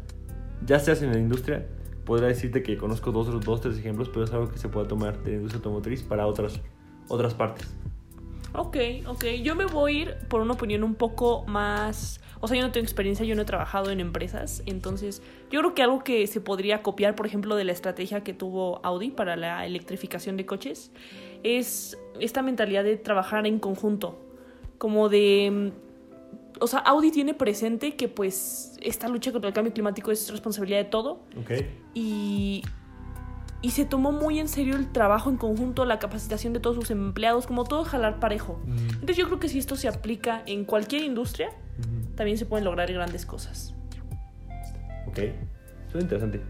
Ya 0.65 0.79
se 0.79 0.91
hace 0.91 1.05
en 1.05 1.11
la 1.11 1.19
industria, 1.19 1.65
podría 2.05 2.27
decirte 2.27 2.63
que 2.63 2.77
conozco 2.77 3.11
dos, 3.11 3.43
dos, 3.43 3.61
tres 3.61 3.77
ejemplos, 3.77 4.09
pero 4.09 4.23
es 4.23 4.31
algo 4.31 4.49
que 4.49 4.59
se 4.59 4.69
puede 4.69 4.87
tomar 4.87 5.21
de 5.23 5.31
la 5.31 5.35
industria 5.37 5.57
automotriz 5.57 6.03
para 6.03 6.27
otras, 6.27 6.61
otras 7.07 7.33
partes. 7.33 7.75
Ok, 8.53 8.77
ok. 9.07 9.25
Yo 9.41 9.55
me 9.55 9.65
voy 9.65 9.97
a 9.97 10.01
ir 10.01 10.15
por 10.27 10.41
una 10.41 10.53
opinión 10.53 10.83
un 10.83 10.95
poco 10.95 11.43
más... 11.47 12.19
O 12.39 12.47
sea, 12.47 12.57
yo 12.57 12.63
no 12.63 12.71
tengo 12.71 12.83
experiencia, 12.83 13.25
yo 13.25 13.35
no 13.35 13.43
he 13.43 13.45
trabajado 13.45 13.89
en 13.89 14.01
empresas, 14.01 14.63
entonces 14.65 15.21
yo 15.49 15.61
creo 15.61 15.73
que 15.73 15.81
algo 15.81 16.03
que 16.03 16.27
se 16.27 16.41
podría 16.41 16.83
copiar, 16.83 17.15
por 17.15 17.25
ejemplo, 17.25 17.55
de 17.55 17.63
la 17.63 17.71
estrategia 17.71 18.21
que 18.21 18.33
tuvo 18.33 18.81
Audi 18.83 19.11
para 19.11 19.37
la 19.37 19.65
electrificación 19.65 20.35
de 20.35 20.45
coches, 20.45 20.91
es 21.43 21.97
esta 22.19 22.41
mentalidad 22.41 22.83
de 22.83 22.97
trabajar 22.97 23.47
en 23.47 23.59
conjunto, 23.59 24.19
como 24.77 25.07
de... 25.07 25.71
O 26.59 26.67
sea, 26.67 26.79
Audi 26.79 27.11
tiene 27.11 27.33
presente 27.33 27.95
que 27.95 28.09
pues 28.09 28.77
esta 28.81 29.07
lucha 29.07 29.31
contra 29.31 29.47
el 29.47 29.53
cambio 29.53 29.71
climático 29.73 30.11
es 30.11 30.29
responsabilidad 30.29 30.79
de 30.79 30.85
todo 30.85 31.21
¿Ok? 31.39 31.51
y, 31.93 32.63
y 33.63 33.71
se 33.71 33.85
tomó 33.85 34.11
muy 34.11 34.39
en 34.39 34.49
serio 34.49 34.75
el 34.75 34.91
trabajo 34.91 35.29
en 35.29 35.37
conjunto, 35.37 35.85
la 35.85 35.97
capacitación 35.97 36.51
de 36.51 36.59
todos 36.59 36.75
sus 36.75 36.91
empleados, 36.91 37.47
como 37.47 37.63
todo 37.63 37.85
jalar 37.85 38.19
parejo. 38.19 38.59
Entonces 38.67 39.15
yo 39.15 39.25
creo 39.27 39.39
que 39.39 39.47
si 39.47 39.57
esto 39.57 39.77
se 39.77 39.87
aplica 39.87 40.43
en 40.45 40.65
cualquier 40.65 41.01
industria, 41.01 41.49
también 42.15 42.37
se 42.37 42.45
pueden 42.45 42.65
lograr 42.65 42.91
grandes 42.91 43.25
cosas. 43.25 43.73
Ok. 45.07 45.19
Suena 45.89 46.03
interesante. 46.03 46.41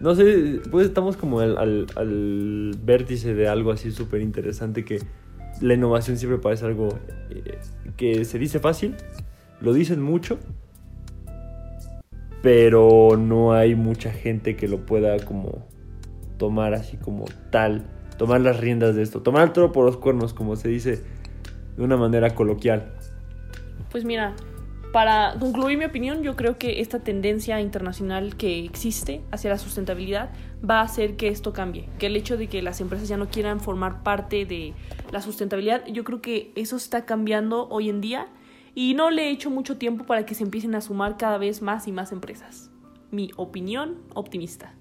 No 0.00 0.16
sé, 0.16 0.60
pues 0.72 0.88
estamos 0.88 1.16
como 1.16 1.38
al, 1.38 1.56
al, 1.56 1.86
al 1.94 2.76
vértice 2.82 3.34
de 3.34 3.46
algo 3.46 3.70
así 3.70 3.92
súper 3.92 4.20
interesante 4.20 4.84
que 4.84 5.00
la 5.60 5.74
innovación 5.74 6.16
siempre 6.18 6.38
parece 6.40 6.66
algo 6.66 6.88
eh, 7.30 7.58
que 7.96 8.24
se 8.24 8.40
dice 8.40 8.58
fácil, 8.58 8.96
lo 9.60 9.72
dicen 9.72 10.02
mucho, 10.02 10.38
pero 12.42 13.16
no 13.16 13.52
hay 13.52 13.76
mucha 13.76 14.10
gente 14.10 14.56
que 14.56 14.66
lo 14.66 14.84
pueda 14.84 15.16
como 15.24 15.66
tomar 16.38 16.74
así 16.74 16.96
como 16.96 17.26
tal, 17.50 17.84
tomar 18.16 18.40
las 18.40 18.58
riendas 18.58 18.94
de 18.94 19.02
esto, 19.02 19.22
tomar 19.22 19.48
el 19.48 19.52
toro 19.52 19.72
por 19.72 19.84
los 19.84 19.96
cuernos, 19.96 20.32
como 20.32 20.56
se 20.56 20.68
dice 20.68 21.02
de 21.76 21.82
una 21.82 21.96
manera 21.96 22.34
coloquial. 22.34 22.92
Pues 23.90 24.04
mira, 24.04 24.34
para 24.92 25.34
concluir 25.38 25.76
mi 25.76 25.84
opinión, 25.84 26.22
yo 26.22 26.34
creo 26.34 26.56
que 26.56 26.80
esta 26.80 27.00
tendencia 27.00 27.60
internacional 27.60 28.36
que 28.36 28.64
existe 28.64 29.20
hacia 29.30 29.50
la 29.50 29.58
sustentabilidad 29.58 30.30
va 30.68 30.80
a 30.80 30.84
hacer 30.84 31.16
que 31.16 31.28
esto 31.28 31.52
cambie. 31.52 31.88
Que 31.98 32.06
el 32.06 32.16
hecho 32.16 32.38
de 32.38 32.48
que 32.48 32.62
las 32.62 32.80
empresas 32.80 33.06
ya 33.06 33.18
no 33.18 33.28
quieran 33.28 33.60
formar 33.60 34.02
parte 34.02 34.46
de 34.46 34.72
la 35.12 35.20
sustentabilidad, 35.20 35.84
yo 35.86 36.04
creo 36.04 36.22
que 36.22 36.52
eso 36.54 36.76
está 36.76 37.04
cambiando 37.04 37.68
hoy 37.68 37.90
en 37.90 38.00
día 38.00 38.28
y 38.74 38.94
no 38.94 39.10
le 39.10 39.28
he 39.28 39.30
hecho 39.30 39.50
mucho 39.50 39.76
tiempo 39.76 40.04
para 40.04 40.24
que 40.24 40.34
se 40.34 40.44
empiecen 40.44 40.74
a 40.74 40.80
sumar 40.80 41.18
cada 41.18 41.36
vez 41.36 41.60
más 41.60 41.86
y 41.86 41.92
más 41.92 42.10
empresas. 42.10 42.70
Mi 43.10 43.30
opinión 43.36 43.98
optimista. 44.14 44.74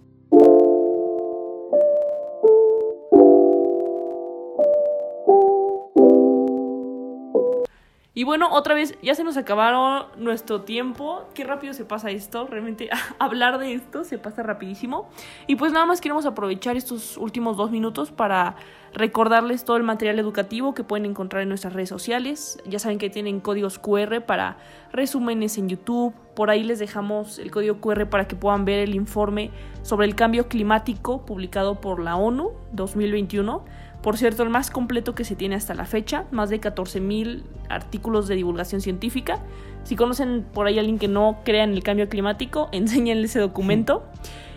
Y 8.17 8.23
bueno, 8.23 8.49
otra 8.51 8.73
vez, 8.73 8.97
ya 9.03 9.13
se 9.13 9.23
nos 9.23 9.37
acabaron 9.37 10.07
nuestro 10.17 10.61
tiempo. 10.61 11.25
Qué 11.35 11.43
rápido 11.43 11.75
se 11.75 11.85
pasa 11.85 12.09
esto. 12.09 12.47
Realmente 12.47 12.89
hablar 13.19 13.59
de 13.59 13.75
esto 13.75 14.03
se 14.03 14.17
pasa 14.17 14.41
rapidísimo. 14.41 15.07
Y 15.45 15.55
pues 15.55 15.71
nada 15.71 15.85
más 15.85 16.01
queremos 16.01 16.25
aprovechar 16.25 16.77
estos 16.77 17.15
últimos 17.17 17.57
dos 17.57 17.69
minutos 17.69 18.09
para 18.09 18.55
recordarles 18.91 19.65
todo 19.65 19.77
el 19.77 19.83
material 19.83 20.17
educativo 20.17 20.73
que 20.73 20.83
pueden 20.83 21.05
encontrar 21.05 21.43
en 21.43 21.49
nuestras 21.49 21.73
redes 21.73 21.89
sociales. 21.89 22.57
Ya 22.65 22.79
saben 22.79 22.97
que 22.97 23.11
tienen 23.11 23.39
códigos 23.39 23.77
QR 23.77 24.21
para 24.25 24.57
resúmenes 24.91 25.59
en 25.59 25.69
YouTube. 25.69 26.15
Por 26.35 26.49
ahí 26.49 26.63
les 26.63 26.79
dejamos 26.79 27.37
el 27.37 27.51
código 27.51 27.79
QR 27.81 28.09
para 28.09 28.27
que 28.27 28.35
puedan 28.35 28.65
ver 28.65 28.79
el 28.79 28.95
informe 28.95 29.51
sobre 29.83 30.07
el 30.07 30.15
cambio 30.15 30.47
climático 30.47 31.23
publicado 31.23 31.81
por 31.81 31.99
la 31.99 32.15
ONU 32.15 32.49
2021. 32.71 33.63
Por 34.01 34.17
cierto, 34.17 34.43
el 34.43 34.49
más 34.49 34.69
completo 34.69 35.15
que 35.15 35.23
se 35.23 35.35
tiene 35.35 35.55
hasta 35.55 35.73
la 35.73 35.85
fecha, 35.85 36.25
más 36.31 36.49
de 36.49 36.61
14.000 36.61 37.43
artículos 37.69 38.27
de 38.27 38.35
divulgación 38.35 38.81
científica. 38.81 39.39
Si 39.83 39.95
conocen 39.95 40.45
por 40.53 40.67
ahí 40.67 40.77
a 40.77 40.81
alguien 40.81 40.99
que 40.99 41.07
no 41.07 41.39
crea 41.43 41.63
en 41.63 41.73
el 41.73 41.83
cambio 41.83 42.07
climático, 42.07 42.69
enséñenle 42.71 43.25
ese 43.25 43.39
documento. 43.39 44.05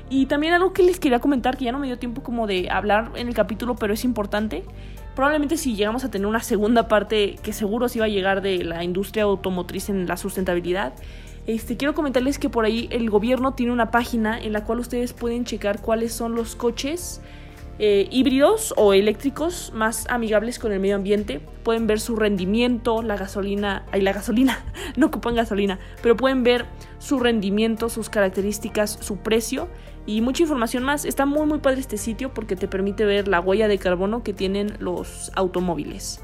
Y 0.08 0.26
también 0.26 0.52
algo 0.54 0.72
que 0.72 0.82
les 0.82 0.98
quería 0.98 1.20
comentar, 1.20 1.56
que 1.56 1.64
ya 1.64 1.72
no 1.72 1.78
me 1.78 1.86
dio 1.86 1.98
tiempo 1.98 2.22
como 2.22 2.46
de 2.46 2.68
hablar 2.68 3.12
en 3.14 3.28
el 3.28 3.34
capítulo, 3.34 3.76
pero 3.76 3.94
es 3.94 4.04
importante. 4.04 4.64
Probablemente 5.14 5.56
si 5.56 5.76
llegamos 5.76 6.04
a 6.04 6.10
tener 6.10 6.26
una 6.26 6.40
segunda 6.40 6.88
parte, 6.88 7.36
que 7.42 7.52
seguro 7.52 7.88
sí 7.88 8.00
va 8.00 8.06
a 8.06 8.08
llegar 8.08 8.42
de 8.42 8.64
la 8.64 8.82
industria 8.82 9.24
automotriz 9.24 9.88
en 9.88 10.06
la 10.06 10.16
sustentabilidad, 10.16 10.94
este, 11.46 11.76
quiero 11.76 11.94
comentarles 11.94 12.38
que 12.38 12.50
por 12.50 12.64
ahí 12.64 12.88
el 12.90 13.08
gobierno 13.08 13.54
tiene 13.54 13.72
una 13.72 13.90
página 13.90 14.38
en 14.38 14.52
la 14.52 14.64
cual 14.64 14.80
ustedes 14.80 15.12
pueden 15.12 15.44
checar 15.44 15.80
cuáles 15.80 16.12
son 16.12 16.34
los 16.34 16.54
coches 16.54 17.20
eh, 17.82 18.08
híbridos 18.10 18.74
o 18.76 18.92
eléctricos 18.92 19.72
más 19.74 20.06
amigables 20.10 20.58
con 20.58 20.70
el 20.70 20.80
medio 20.80 20.96
ambiente. 20.96 21.40
Pueden 21.62 21.86
ver 21.86 21.98
su 21.98 22.14
rendimiento, 22.14 23.00
la 23.00 23.16
gasolina, 23.16 23.86
ay, 23.90 24.02
la 24.02 24.12
gasolina, 24.12 24.62
no 24.98 25.06
ocupan 25.06 25.34
gasolina, 25.34 25.78
pero 26.02 26.14
pueden 26.14 26.42
ver 26.42 26.66
su 26.98 27.18
rendimiento, 27.18 27.88
sus 27.88 28.10
características, 28.10 28.98
su 29.00 29.16
precio 29.16 29.68
y 30.04 30.20
mucha 30.20 30.42
información 30.42 30.82
más. 30.82 31.06
Está 31.06 31.24
muy 31.24 31.46
muy 31.46 31.60
padre 31.60 31.80
este 31.80 31.96
sitio 31.96 32.34
porque 32.34 32.54
te 32.54 32.68
permite 32.68 33.06
ver 33.06 33.28
la 33.28 33.40
huella 33.40 33.66
de 33.66 33.78
carbono 33.78 34.22
que 34.22 34.34
tienen 34.34 34.74
los 34.78 35.32
automóviles. 35.34 36.22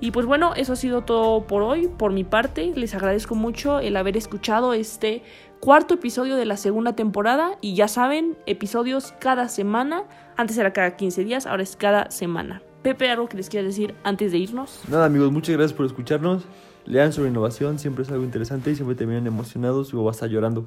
Y 0.00 0.10
pues 0.10 0.26
bueno, 0.26 0.54
eso 0.56 0.72
ha 0.72 0.76
sido 0.76 1.02
todo 1.02 1.46
por 1.46 1.62
hoy. 1.62 1.86
Por 1.86 2.12
mi 2.12 2.24
parte, 2.24 2.72
les 2.74 2.94
agradezco 2.96 3.36
mucho 3.36 3.78
el 3.78 3.96
haber 3.96 4.16
escuchado 4.16 4.74
este 4.74 5.22
cuarto 5.60 5.94
episodio 5.94 6.34
de 6.34 6.46
la 6.46 6.56
segunda 6.56 6.94
temporada. 6.94 7.58
Y 7.60 7.74
ya 7.74 7.86
saben, 7.86 8.36
episodios 8.46 9.14
cada 9.20 9.48
semana. 9.48 10.04
Antes 10.36 10.58
era 10.58 10.72
cada 10.72 10.96
15 10.96 11.24
días, 11.24 11.46
ahora 11.46 11.62
es 11.62 11.76
cada 11.76 12.10
semana. 12.10 12.62
Pepe, 12.82 13.10
¿algo 13.10 13.26
que 13.28 13.38
les 13.38 13.48
quieras 13.48 13.68
decir 13.68 13.94
antes 14.04 14.32
de 14.32 14.38
irnos? 14.38 14.82
Nada 14.88 15.06
amigos, 15.06 15.32
muchas 15.32 15.56
gracias 15.56 15.72
por 15.72 15.86
escucharnos. 15.86 16.44
Lean 16.84 17.12
sobre 17.12 17.30
innovación, 17.30 17.78
siempre 17.78 18.04
es 18.04 18.10
algo 18.10 18.22
interesante 18.22 18.70
y 18.70 18.76
siempre 18.76 18.94
terminan 18.94 19.26
emocionados 19.26 19.92
o 19.94 20.08
hasta 20.08 20.26
llorando. 20.26 20.66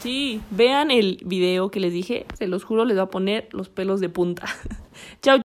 Sí, 0.00 0.42
vean 0.50 0.90
el 0.90 1.20
video 1.24 1.70
que 1.70 1.80
les 1.80 1.92
dije. 1.92 2.26
Se 2.36 2.48
los 2.48 2.64
juro, 2.64 2.84
les 2.84 2.98
va 2.98 3.02
a 3.02 3.10
poner 3.10 3.48
los 3.52 3.68
pelos 3.68 4.00
de 4.00 4.08
punta. 4.08 4.44
Chao. 5.22 5.40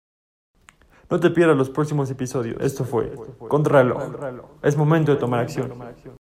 No 1.10 1.18
te 1.18 1.30
pierdas 1.30 1.56
los 1.56 1.70
próximos 1.70 2.10
episodios. 2.10 2.58
Esto 2.60 2.84
fue 2.84 3.12
Contrarreloj. 3.48 4.02
Es 4.62 4.76
momento 4.76 5.12
de 5.12 5.18
tomar 5.18 5.40
acción. 5.40 5.72